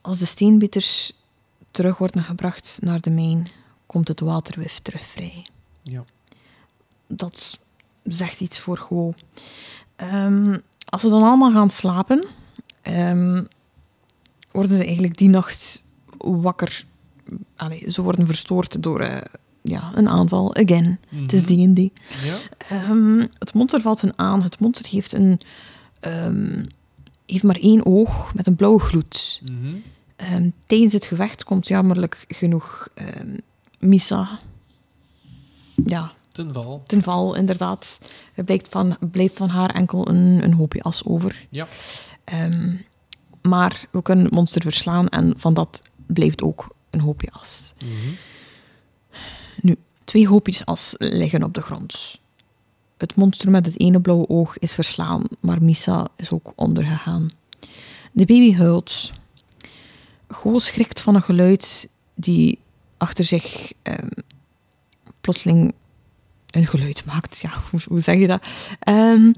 [0.00, 1.12] Als de steenbitters
[1.70, 3.48] terug worden gebracht naar de mijn,
[3.86, 5.46] komt het waterwif terug vrij.
[5.82, 6.04] Ja.
[7.06, 7.58] Dat
[8.02, 9.14] zegt iets voor Go.
[9.96, 12.26] Ehm, als ze dan allemaal gaan slapen,
[12.82, 13.44] ehm,
[14.52, 15.84] worden ze eigenlijk die nacht
[16.18, 16.84] wakker.
[17.56, 19.20] Allee, ze worden verstoord door eh,
[19.62, 20.54] ja, een aanval.
[20.56, 21.74] Again, het is Mhm.
[21.74, 21.78] D&D.
[22.24, 22.38] Ja.
[22.68, 24.42] Ehm, het monster valt hun aan.
[24.42, 25.40] Het monster heeft, een,
[27.26, 29.40] heeft maar één oog met een blauwe gloed.
[29.50, 29.74] Mhm.
[30.20, 33.36] Ehm, tijdens het gevecht komt jammerlijk genoeg ehm,
[33.78, 34.38] Misa
[35.84, 36.82] ja, Ten val.
[36.86, 38.00] ten val, inderdaad.
[38.34, 41.46] Er blijkt van, blijft van haar enkel een, een hoopje as over.
[41.50, 41.66] Ja.
[42.24, 42.76] Ehm,
[43.42, 47.74] maar we kunnen het monster verslaan en van dat blijft ook een hoopje as.
[47.84, 48.14] Mhm.
[49.60, 52.20] Nu, twee hoopjes as liggen op de grond.
[52.96, 57.30] Het monster met het ene blauwe oog is verslaan, maar Misa is ook ondergegaan.
[58.12, 59.12] De baby huilt.
[60.30, 62.58] Go schrikt van een geluid die
[62.96, 64.08] achter zich ehm,
[65.20, 65.74] plotseling
[66.50, 67.38] een geluid maakt.
[67.38, 68.46] Ja, hoe, hoe zeg je dat?
[68.78, 69.32] Ehm,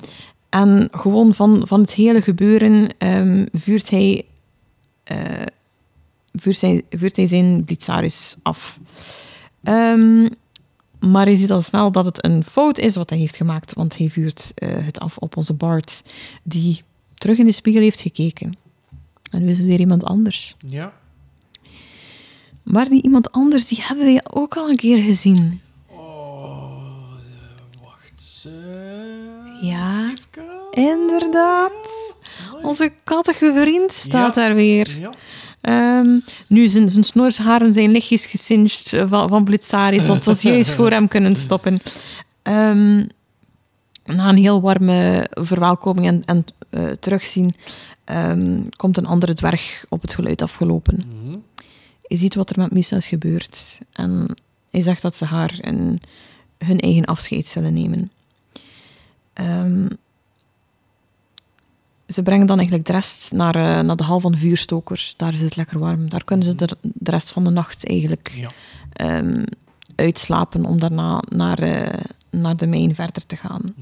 [0.48, 4.24] en gewoon van, van het hele gebeuren ehm, vuurt, hij,
[5.04, 5.46] eh,
[6.32, 8.78] vuurt, hij, vuurt hij zijn blitzaris af.
[11.02, 13.98] Maar hij ziet al snel dat het een fout is wat hij heeft gemaakt, want
[13.98, 16.02] hij vuurt eh, het af op onze Bart,
[16.42, 16.82] die
[17.14, 18.52] terug in de spiegel heeft gekeken.
[19.32, 20.54] En nu is het weer iemand anders.
[20.66, 20.92] Ja.
[22.62, 25.60] Maar die iemand anders, die hebben we ook al een keer gezien.
[25.86, 26.72] Oh,
[27.82, 28.46] wacht.
[28.46, 30.08] eh, Ja?
[30.08, 30.42] Gifka?
[30.70, 32.14] Inderdaad.
[32.62, 34.42] Onze kattige vriend staat Ja.
[34.42, 34.98] daar weer.
[34.98, 35.12] Ja.
[35.60, 40.42] Ehm, nu, zijn, zijn snorsharen zijn lichtjes gesinged eh, van, van Blitzaris, want het was
[40.52, 41.80] juist voor hem kunnen stoppen.
[42.42, 43.06] Ehm,
[44.04, 47.54] na een heel warme verwelkoming en, en eh, terugzien,
[48.04, 51.02] ehm, komt een andere dwerg op het geluid afgelopen.
[51.24, 51.36] Mhm.
[52.06, 53.78] Je ziet wat er met Misa is gebeurd.
[53.92, 54.36] En
[54.70, 55.98] hij zegt dat ze haar en
[56.58, 58.10] hun eigen afscheid zullen nemen.
[59.32, 59.88] Ehm,
[62.08, 65.14] ze brengen dan eigenlijk de rest naar, eh, naar de hal van vuurstokers.
[65.16, 66.08] Daar is het lekker warm.
[66.08, 68.50] Daar kunnen ze de, de rest van de nacht eigenlijk Ja.
[68.92, 69.44] ehm,
[69.96, 72.00] uitslapen om daarna naar, eh,
[72.32, 73.74] naar de mijn verder te gaan.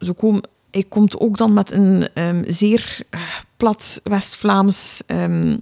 [0.00, 3.20] Zo kom, hij komt ook dan met een ehm, zeer eh,
[3.56, 5.02] plat West-Vlaams.
[5.06, 5.58] ehm,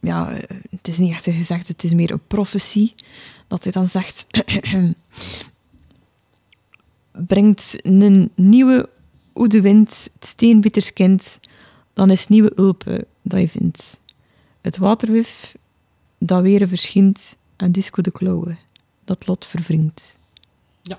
[0.00, 2.94] ja, eh, het is niet echt een gezegd, het is meer een profetie.
[3.46, 4.26] Dat hij dan zegt:
[7.26, 8.88] Brengt een nieuwe
[9.32, 11.40] oude wind, het steenbitterskind,
[11.92, 14.00] dan is nieuwe ulpe dat je vindt.
[14.60, 15.54] Het waterwif
[16.18, 18.58] dat weer verschijnt en disco de klauwen,
[19.18, 20.18] dat lot vervringt.
[20.82, 20.98] ja.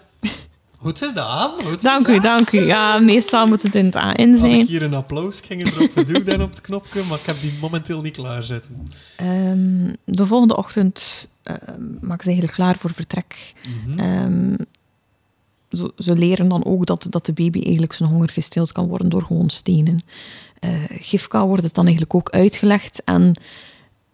[0.78, 1.52] Goed gedaan.
[1.64, 2.66] Goed Dank u, dank u.
[2.66, 4.66] Ja, meestal moet het in het A in Had ik zijn.
[4.66, 8.16] hier een applaus ging erop dan op het knopje, maar ik heb die momenteel niet
[8.16, 8.88] klaarzitten.
[9.18, 13.54] Ehm, de volgende ochtend ehm maken ze eigenlijk klaar voor vertrek.
[13.86, 14.00] Mhm.
[14.00, 14.56] Ehm,
[15.70, 19.10] zo, ze leren dan ook dat, dat de baby eigenlijk zijn honger gestild kan worden
[19.10, 20.04] door gewoon stenen.
[20.60, 23.36] Eh Gifka wordt het dan eigenlijk ook uitgelegd en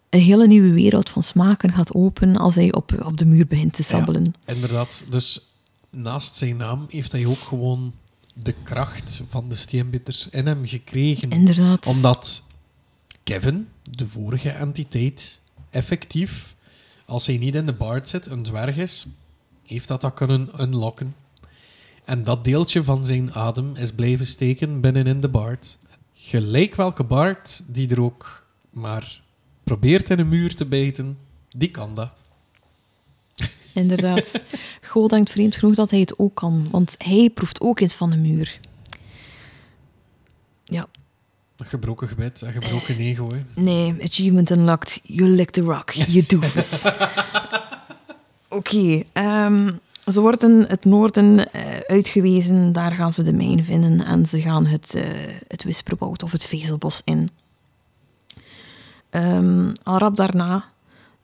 [0.09, 3.73] een hele nieuwe wereld van smaken gaat open als hij op, op de muur begint
[3.73, 4.33] te sabbelen.
[4.45, 5.03] Inderdaad.
[5.09, 5.41] Dus
[5.89, 7.93] naast zijn naam heeft hij ook gewoon
[8.33, 11.29] de kracht van de steenbitters in hem gekregen.
[11.29, 11.85] Inderdaad.
[11.85, 12.43] Omdat
[13.23, 16.55] Kevin, de vorige entiteit, effectief,
[17.05, 19.07] als hij niet in de baard zit, een dwerg is,
[19.65, 21.15] heeft dat dat kunnen unlocken.
[22.05, 25.77] En dat deeltje van zijn adem is blijven steken binnenin de baard.
[26.13, 29.21] Gelijk welke baard die er ook maar
[29.69, 31.17] probeert in een muur te bijten,
[31.49, 32.09] die kan dat.
[33.73, 34.43] Inderdaad.
[34.81, 38.09] Goh denkt vreemd genoeg dat hij het ook kan, want hij proeft ook iets van
[38.09, 38.59] de muur.
[40.63, 40.87] Ja,
[41.57, 43.31] Een gebroken gebed en gebroken ego.
[43.31, 43.61] Hè.
[43.61, 44.99] nee, achievement unlocked.
[45.03, 46.85] You lick the rock, you doofus.
[48.59, 49.71] Oké, ehm,
[50.11, 52.71] ze worden het noorden eh, uitgewezen.
[52.71, 55.03] Daar gaan ze de mijn vinden en ze gaan het, eh
[55.47, 57.29] het Wisperwoud of het Vezelbos in.
[59.09, 60.71] Ehm al rap daarna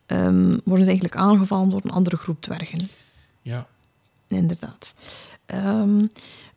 [0.05, 2.89] ehm, worden ze eigenlijk aangevallen door een andere groep dwergen.
[3.41, 3.67] Ja.
[4.27, 4.93] Inderdaad.
[5.45, 6.05] Ehm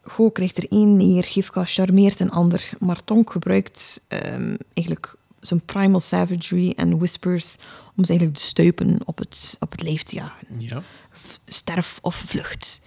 [0.02, 4.00] Go krijgt er één neer, Gifka charmeert een ander, maar Tonk gebruikt
[4.74, 7.56] eigenlijk zijn primal savagery en whispers
[7.96, 10.60] om ze eigenlijk te stuipen op het, op het lijf te jagen.
[10.60, 10.82] ja.
[11.46, 12.80] Sterf of vlucht.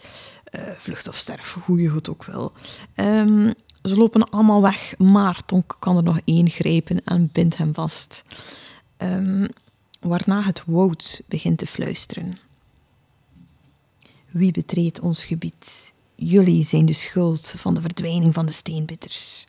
[0.43, 2.53] Eh, vlucht of sterf, hoe je het ook wil.
[2.95, 3.51] Ehm,
[3.83, 8.23] ze lopen allemaal weg, maar Tonk kan er nog één grijpen en bindt hem vast.
[8.97, 9.47] Ehm,
[9.99, 12.37] waarna het woud begint te fluisteren.
[14.29, 15.93] Wie betreedt ons gebied?
[16.15, 19.47] Jullie zijn de schuld van de verdwijning van de steenbitters.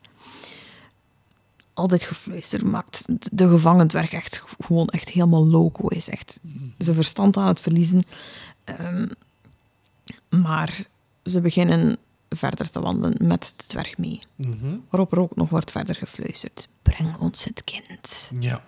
[1.75, 5.89] Al dit gefluister maakt de gevangen dwerg echt gewoon echt helemaal loco.
[5.89, 6.41] Is echt
[6.79, 8.05] zijn verstand aan het verliezen.
[8.65, 9.09] Ehm,
[10.29, 10.85] maar
[11.25, 11.99] ze beginnen
[12.37, 14.23] verder te wandelen met de dwerg mee.
[14.37, 14.77] Mhm.
[14.91, 16.69] Waarop er ook nog wordt verder gefluisterd.
[16.83, 18.31] Breng ons het kind.
[18.41, 18.65] Ja.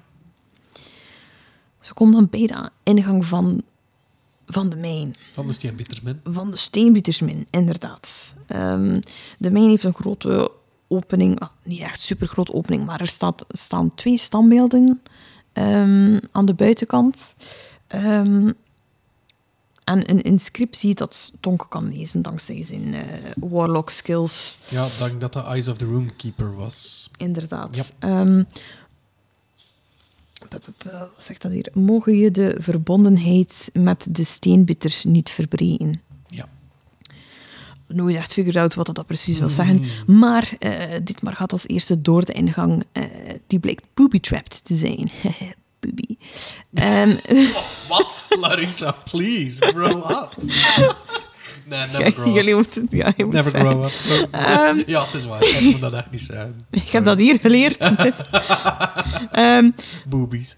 [1.80, 3.62] Ze komen dan bij de ingang van,
[4.46, 5.16] van de mijn.
[5.32, 6.20] Van de steenbittersmin.
[6.24, 8.34] Van de steenbietersmin, inderdaad.
[8.46, 9.00] Ehm,
[9.38, 10.50] de mijn heeft een grote
[10.88, 11.40] opening.
[11.40, 15.02] ah, niet echt super grote opening, maar er staat, staan twee standbeelden
[15.52, 17.34] ehm, aan de buitenkant.
[17.86, 18.52] Ehm,
[19.84, 23.02] en een inscriptie dat Tonk kan lezen dankzij zijn eh,
[23.36, 24.58] warlock skills.
[24.68, 27.10] Ja, ik denk dat dat Eyes of the Roomkeeper was.
[27.16, 27.76] Inderdaad.
[27.76, 28.44] Ja.
[30.48, 31.68] P- wat zegt dat hier?
[31.74, 36.00] Mogen je de verbondenheid met de steenbitters niet verbreken?
[36.26, 36.48] Ja.
[37.86, 39.84] Nooit echt figured out wat dat precies wil zeggen.
[40.06, 40.72] Maar eh
[41.04, 42.84] dit maar gaat als eerste door de ingang.
[42.92, 43.04] eh,
[43.46, 45.10] die blijkt booby-trapped te zijn.
[45.84, 46.16] Booby.
[46.74, 47.16] Ehm,
[47.88, 48.26] Wat?
[48.28, 50.34] Larissa, please, grow up.
[51.64, 52.34] nee, never grow up.
[52.34, 52.86] Jullie moeten...
[52.90, 53.90] Ja, je moet Never grow up.
[53.90, 54.28] Sorry.
[54.86, 55.42] ja, het is waar.
[55.42, 56.66] Ik moet dat echt niet zeggen.
[56.70, 57.98] Ik heb dat hier geleerd.
[58.02, 58.14] Dit.
[59.32, 59.70] Ehm,
[60.08, 60.56] Boobies.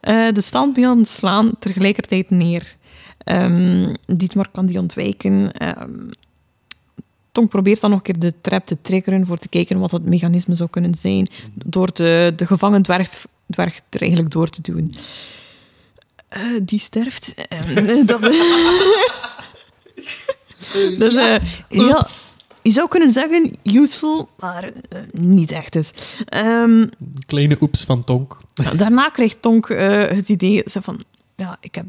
[0.00, 2.76] Eh, de standbeelden slaan tegelijkertijd neer.
[3.18, 5.52] Ehm Dietmar kan die ontwijken.
[5.52, 6.10] Ehm
[7.36, 10.08] Tonk probeert dan nog een keer de trap te triggeren voor te kijken wat het
[10.08, 11.28] mechanisme zou kunnen zijn.
[11.54, 14.92] Door de, de gevangen dwerg, dwerg er eigenlijk door te duwen.
[16.28, 17.34] Eh, die sterft.
[17.48, 18.20] Ehm, dat,
[20.98, 21.34] Dus eh,
[21.68, 22.06] heel,
[22.62, 25.90] je zou kunnen zeggen useful, maar eh, niet echt dus.
[26.24, 26.86] Ehm,
[27.26, 28.36] Kleine oeps van Tonk.
[28.76, 31.04] daarna krijgt Tonk eh, het idee zo van...
[31.36, 31.84] Ja, ik heb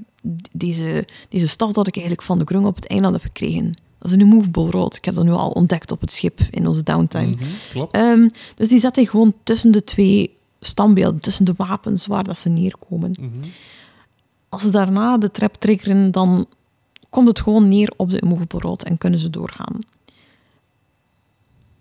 [0.51, 3.73] deze, deze staf dat ik eigenlijk van de grung op het eiland heb gekregen.
[3.99, 4.95] Dat is een movable road.
[4.95, 7.25] Ik heb dat nu al ontdekt op het schip in onze downtime.
[7.35, 7.95] Mhm, klopt.
[7.95, 12.37] Ehm, dus die zet hij gewoon tussen de twee standbeelden, tussen de wapens waar dat
[12.37, 13.11] ze neerkomen.
[13.19, 13.49] Mhm.
[14.49, 16.45] Als ze daarna de trap triggeren, dan
[17.09, 19.79] komt het gewoon neer op de immovable en kunnen ze doorgaan.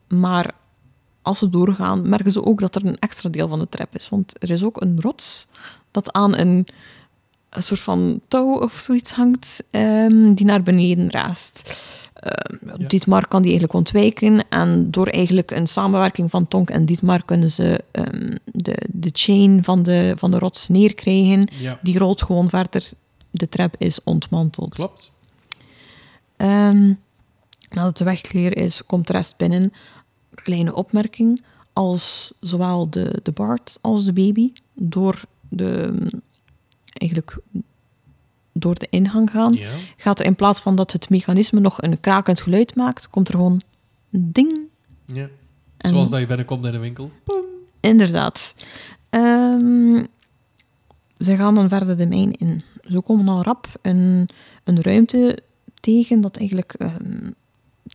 [0.08, 0.54] Maar
[1.22, 4.08] als ze doorgaan, merken ze ook dat er een extra deel van de trap is.
[4.08, 5.48] Want er is ook een rots
[5.90, 6.66] dat aan een,
[7.50, 11.74] een soort van touw of zoiets hangt, ehm, die naar beneden raast.
[12.78, 12.86] Ja.
[12.86, 14.48] Dietmar kan die eigenlijk ontwijken.
[14.48, 19.64] En door eigenlijk een samenwerking van Tonk en Dietmar kunnen ze ehm, de, de chain
[19.64, 21.48] van de, van de rots neerkrijgen.
[21.58, 22.90] Ja, Die rolt gewoon verder.
[23.30, 24.74] De trap is ontmanteld.
[24.74, 25.12] klopt.
[26.36, 26.92] Ehm,
[27.70, 29.72] nadat de weg clear is, komt de rest binnen.
[30.34, 31.44] Kleine opmerking.
[31.72, 35.92] Als zowel de, de Bart als de baby door de,
[36.92, 37.38] eigenlijk
[38.58, 39.70] door de ingang gaan, Ja.
[39.96, 43.34] gaat er in plaats van dat het mechanisme nog een krakend geluid maakt, komt er
[43.34, 43.62] gewoon
[44.12, 44.58] een ding.
[45.04, 45.28] ja.
[45.76, 47.10] En- Zoals dat je binnenkomt in een winkel.
[47.80, 48.54] Inderdaad.
[49.10, 50.04] Ehm,
[51.18, 52.62] ze gaan dan verder de mijn in.
[52.82, 54.28] Zo komen al rap een,
[54.64, 55.38] een ruimte
[55.80, 57.30] tegen dat eigenlijk ehm,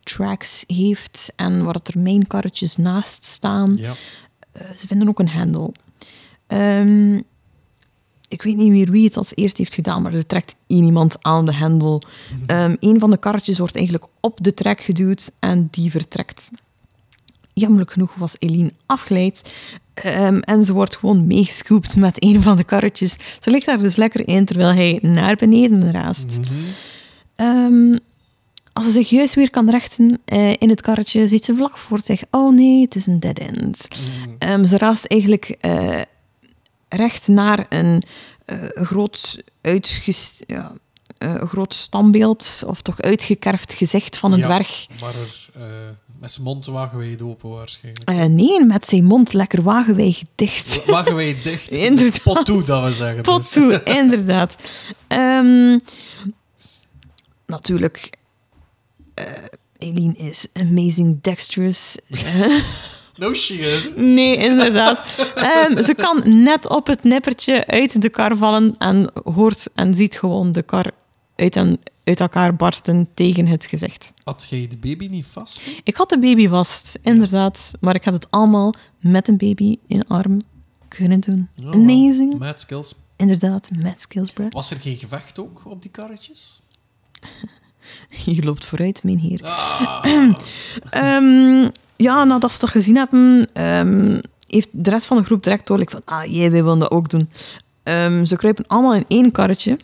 [0.03, 3.75] tracks heeft en waar er mijnkarretjes naast staan.
[3.77, 3.93] Ja.
[4.51, 5.73] Eh, ze vinden ook een hendel.
[6.47, 7.21] Ehm,
[8.31, 11.15] ik weet niet meer wie het als eerste heeft gedaan, maar er trekt één iemand
[11.21, 12.01] aan de hendel.
[12.45, 16.49] Ehm een van de karretjes wordt eigenlijk op de trek geduwd en die vertrekt.
[17.53, 19.53] Jammerlijk genoeg was Eline afgeleid
[19.93, 23.15] ehm, en ze wordt gewoon meegescoopt met een van de karretjes.
[23.39, 26.37] Ze ligt daar dus lekker in terwijl hij naar beneden raast.
[26.39, 26.53] Mhm.
[27.35, 27.97] Ehm,
[28.73, 32.01] als ze zich juist weer kan rechten eh, in het karretje, ziet ze vlak voor
[32.01, 33.87] zich: Oh nee, het is een dead end.
[33.89, 34.35] Mhm.
[34.37, 35.99] Ehm, ze raast eigenlijk eh,
[36.95, 38.03] recht naar een
[38.45, 40.71] eh, groot, uitges ja,
[41.17, 44.45] eh, groot standbeeld, of toch uitgekerfd gezicht van een Ja.
[44.45, 44.87] dwerg.
[45.01, 45.61] Maar er eh,
[46.19, 48.29] met zijn mond wagenwijd open waarschijnlijk.
[48.29, 50.85] Nee, met zijn mond lekker wagenwijd dicht.
[50.85, 51.69] Wagenwijd dicht.
[51.69, 52.23] Inderdaad.
[52.23, 53.21] Pot toe, dat we zeggen.
[53.23, 53.49] Pot dus.
[53.49, 54.55] toe, inderdaad.
[55.07, 55.77] Ehm,
[57.45, 58.09] natuurlijk,
[59.77, 61.95] Eline is amazing dexterous.
[63.21, 63.93] No, she is.
[63.95, 64.99] Nee, inderdaad.
[65.35, 70.17] Ehm, ze kan net op het nippertje uit de kar vallen en hoort en ziet
[70.17, 70.91] gewoon de kar
[71.35, 74.13] uit, en, uit elkaar barsten tegen het gezicht.
[74.23, 75.65] Had jij de baby niet vast?
[75.65, 75.71] hè?
[75.83, 80.07] Ik had de baby vast, inderdaad, maar ik heb het allemaal met een baby in
[80.07, 80.41] arm
[80.87, 81.49] kunnen doen.
[81.53, 82.39] Ja, Amazing.
[82.39, 82.95] Mad skills.
[83.17, 84.47] Inderdaad, met skills, bro.
[84.49, 86.61] Was er geen gevecht ook op die karretjes?
[88.25, 89.41] Je loopt vooruit, mijn heer.
[89.43, 90.05] Ah,
[90.89, 95.67] Ehm, ja, nadat ze dat gezien hebben, ehm, heeft de rest van de groep direct
[95.67, 97.29] doorlijk van, ah, jij, wij willen dat ook doen.
[97.83, 99.79] Ehm, ze kruipen allemaal in één karretje.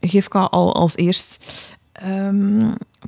[0.00, 1.44] Gifka al als eerst.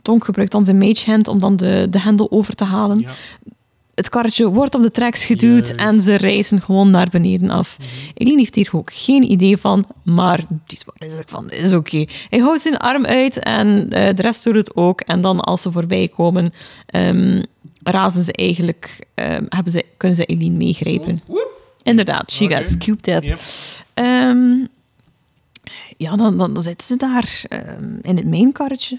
[0.03, 3.01] Tonk gebruikt dan zijn mage hand om dan de, de hendel over te halen.
[3.01, 3.13] ja.
[3.99, 5.81] Het karretje wordt op de tracks geduwd Juist.
[5.81, 7.77] en ze reizen gewoon naar beneden af.
[8.15, 12.05] Eline heeft hier ook geen idee van, maar dit is van, is oké.
[12.29, 15.01] Hij houdt zijn arm uit en eh, de rest doet het ook.
[15.01, 16.53] En dan als ze voorbij komen,
[16.87, 17.43] ehm,
[17.83, 21.21] razen ze eigenlijk, ehm, hebben ze, kunnen ze Eline meegrijpen.
[21.83, 22.57] Inderdaad, she Oké.
[22.57, 23.23] got scooped up.
[23.23, 23.41] Yep.
[23.95, 24.67] Ehm,
[25.97, 27.45] ja, dan, dan, dan zitten ze daar
[28.03, 28.99] in het mijnkarretje.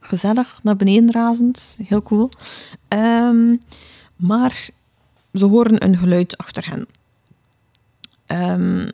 [0.00, 1.76] Gezellig, naar beneden razend.
[1.86, 2.30] Heel cool.
[2.88, 3.56] Ehm,
[4.20, 4.70] maar
[5.32, 6.86] ze horen een geluid achter hen.
[8.26, 8.88] Ehm,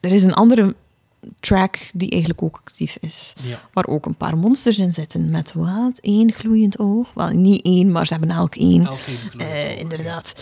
[0.00, 0.74] er is een andere
[1.40, 3.32] track die eigenlijk ook actief is.
[3.42, 3.60] Ja.
[3.72, 5.98] Waar ook een paar monsters in zitten met wat?
[6.00, 7.12] één gloeiend oog?
[7.14, 8.86] Wel, niet één, maar ze hebben elk één.
[8.86, 8.98] Elk
[9.38, 10.32] Eh, inderdaad.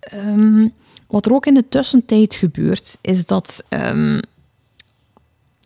[0.00, 0.68] Ehm,
[1.08, 4.20] wat er ook in de tussentijd gebeurt, is dat ehm,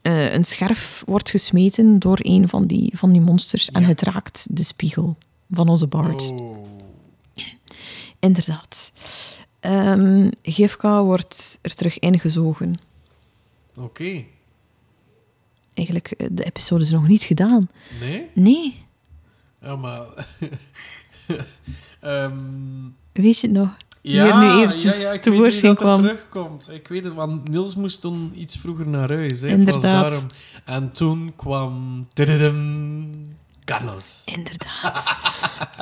[0.02, 4.46] eh, een scherf wordt gesmeten door een van die, van die monsters en het raakt
[4.50, 5.16] de spiegel
[5.50, 6.30] van onze bard.
[6.30, 6.77] Oh.
[8.20, 8.92] Inderdaad.
[9.60, 12.78] Ehm Gifka wordt er terug ingezogen.
[13.80, 14.24] Oké.
[15.74, 17.68] Eigenlijk, eh, de episode is nog niet gedaan.
[18.00, 18.30] Nee?
[18.34, 18.86] Nee,
[19.60, 20.06] Ja, maar...
[22.00, 22.34] Ehm,
[23.12, 23.76] weet je het nog?
[24.02, 26.00] ja, Hier nu eventjes ja, ja, ik weet dat kwam.
[26.02, 26.70] terugkomt.
[26.72, 29.40] Ik weet het, want Niels moest toen iets vroeger naar huis.
[29.40, 29.48] Hè.
[29.48, 30.26] Het was daarom.
[30.64, 32.06] En toen kwam...
[32.12, 33.10] tududum,
[33.68, 34.22] Carlos.
[34.24, 35.04] Inderdaad.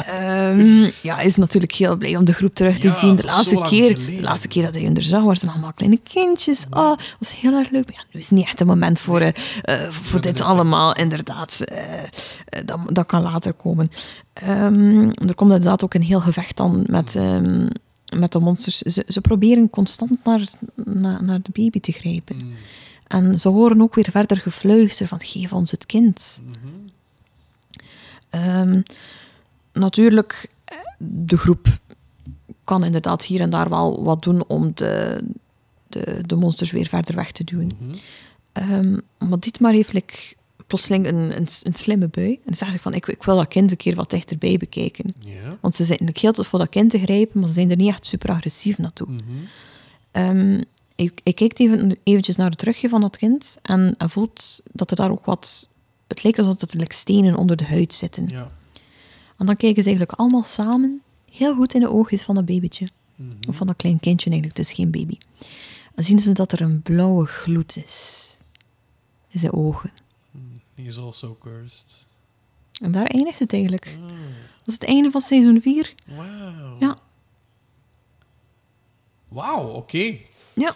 [0.07, 3.17] Ehm, ja, hij is natuurlijk heel blij om de groep terug te Ja, zien.
[3.17, 4.17] De laatste, keer, geleden.
[4.17, 6.67] de laatste keer dat hij hun er zag, waren ze allemaal kleine kindjes.
[6.71, 7.85] Oh, was heel erg leuk.
[7.87, 9.33] Maar ja, nu is niet echt het moment voor, eh,
[9.63, 10.93] eh, voor dit allemaal.
[10.95, 11.85] Inderdaad, Eh,
[12.65, 13.91] dat, dat kan later komen.
[14.33, 17.69] Ehm, er komt inderdaad ook een heel gevecht dan met, ehm,
[18.19, 18.79] met de monsters.
[18.79, 20.41] Ze, ze proberen constant naar,
[20.75, 22.37] naar, naar de baby te grijpen.
[22.37, 22.53] Mm.
[23.07, 26.41] En ze horen ook weer verder gefluister van geef ons het kind.
[28.31, 28.83] Ehm,
[29.73, 30.51] natuurlijk,
[30.99, 31.67] de groep
[32.65, 35.25] kan inderdaad hier en daar wel wat doen om de,
[35.87, 37.71] de, de monsters weer verder weg te duwen.
[38.53, 40.35] Ehm, maar Dietmar heeft like,
[40.67, 42.33] plotseling een, een, een slimme bui.
[42.33, 45.15] En dan zegt hij van, ik, ik wil dat kind een keer wat dichterbij bekijken.
[45.61, 47.89] Want ze zijn heel tijd voor dat kind te grijpen, maar ze zijn er niet
[47.89, 49.09] echt super agressief naartoe.
[49.09, 49.23] Mhm.
[50.11, 50.63] Ehm,
[50.95, 54.91] ik, ik kijk even, eventjes naar het rugje van dat kind en, en voelt dat
[54.91, 55.69] er daar ook wat...
[56.07, 58.29] Het lijkt alsof er like, stenen onder de huid zitten.
[58.29, 58.53] Ja.
[59.37, 62.89] En dan kijken ze eigenlijk allemaal samen heel goed in de oogjes van dat babytje.
[63.15, 63.31] Mhm.
[63.49, 65.19] Of van dat klein kindje eigenlijk, het is geen baby.
[65.95, 68.23] En zien ze dat er een blauwe gloed is.
[69.29, 69.91] In zijn ogen.
[70.75, 72.07] He is also cursed.
[72.81, 73.97] En daar eindigt het eigenlijk.
[74.03, 74.19] Ah, Dat
[74.67, 75.95] is het einde van seizoen 4.
[76.07, 76.77] Wauw.
[76.81, 76.99] Ja.
[79.29, 80.17] Wauw, oké.
[80.55, 80.75] Ja.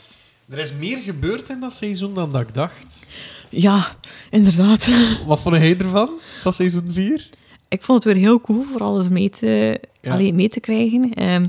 [0.49, 3.09] Er is meer gebeurd in dat seizoen dan dat ik dacht.
[3.51, 3.97] Ja,
[4.31, 4.89] inderdaad.
[5.27, 7.29] Wat vond jij ervan, van seizoen 4?
[7.69, 10.17] Ik vond het weer heel cool voor alles mee te, Ja.
[10.17, 11.13] mee te krijgen.
[11.15, 11.47] Ehm,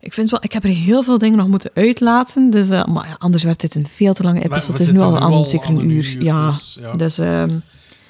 [0.00, 2.50] ik, vind wel, ik heb er heel veel dingen nog moeten uitlaten.
[2.50, 4.72] Dus, eh, maar ja, anders werd dit een veel te lange episode.
[4.72, 6.14] Het is nu al al zeker een uur.
[6.14, 6.46] uur, ja.
[6.46, 6.94] dus, ja.
[6.96, 7.58] Dus ehm,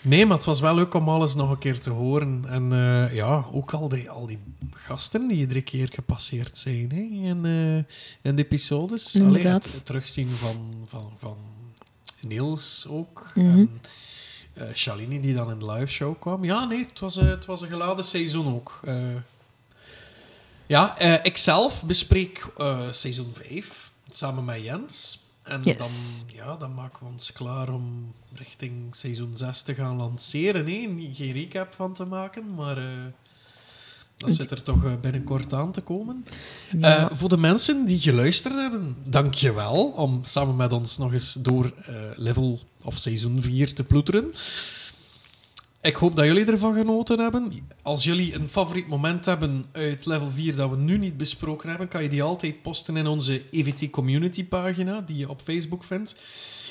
[0.03, 2.45] Nee, maar het was wel leuk om alles nog een keer te horen.
[2.49, 4.39] En eh, ja, ook al die, al die
[4.71, 9.15] gasten die iedere keer gepasseerd zijn hè, in, eh, in de episodes.
[9.15, 9.65] Allee, Inderdaad.
[9.65, 11.37] het, het terugzien van, van, van
[12.25, 13.31] Niels ook.
[13.35, 13.47] Mhm.
[13.49, 13.81] En
[14.55, 16.45] eh Shalini die dan in de live show kwam.
[16.45, 18.81] Ja, nee, het was, eh, het was een geladen seizoen ook.
[18.85, 18.95] Eh,
[20.67, 22.47] ja, ik zelf bespreek
[22.91, 25.23] seizoen 5 samen met Jens.
[25.43, 25.77] En Yes.
[25.77, 25.91] dan,
[26.27, 30.67] ja, dan maken we ons klaar om richting seizoen 6 te gaan lanceren.
[30.67, 30.73] Hè.
[30.87, 32.77] Niet, geen recap van te maken, maar
[34.17, 36.25] dat zit er toch eh, binnenkort aan te komen.
[36.81, 37.11] ja.
[37.11, 41.13] Eh, voor de mensen die geluisterd hebben, dank je wel om samen met ons nog
[41.13, 44.33] eens door eh, level of seizoen 4 te ploeteren.
[45.81, 47.53] Ik hoop dat jullie ervan genoten hebben.
[47.83, 51.89] Als jullie een favoriet moment hebben uit level 4 dat we nu niet besproken hebben,
[51.89, 56.17] kan je die altijd posten in onze EVT community pagina die je op Facebook vindt.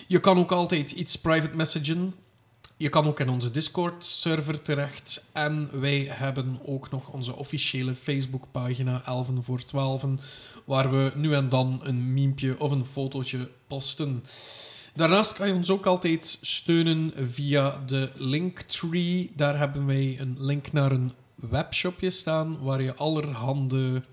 [0.08, 2.14] Je kan ook altijd iets private messagen.
[2.84, 5.30] Je kan ook in onze Discord-server terecht.
[5.34, 10.06] En wij hebben ook nog onze officiële Facebook-pagina 11 voor 12,
[10.66, 14.24] waar we nu en dan een memepje of een fotootje posten.
[14.96, 19.32] Daarnaast kan je ons ook altijd steunen via de Linktree.
[19.36, 24.04] Daar hebben wij een link naar een webshopje staan waar je allerhande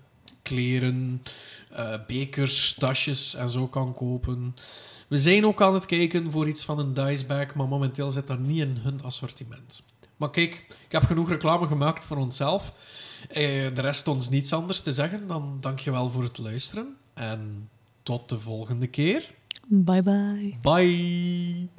[0.41, 1.21] kleren,
[1.69, 4.55] eh, bekers, tasjes en zo kan kopen.
[5.11, 8.39] We zijn ook aan het kijken voor iets van een dicebag, maar momenteel zit dat
[8.39, 9.83] niet in hun assortiment.
[10.17, 12.73] Maar kijk, ik heb genoeg reclame gemaakt voor onszelf.
[13.29, 13.35] Eh,
[13.75, 16.95] de rest ons niets anders te zeggen dan dankjewel voor het luisteren.
[17.13, 17.69] En
[18.03, 19.33] tot de volgende keer.
[19.67, 20.57] Bye bye.
[20.61, 21.69] Bye.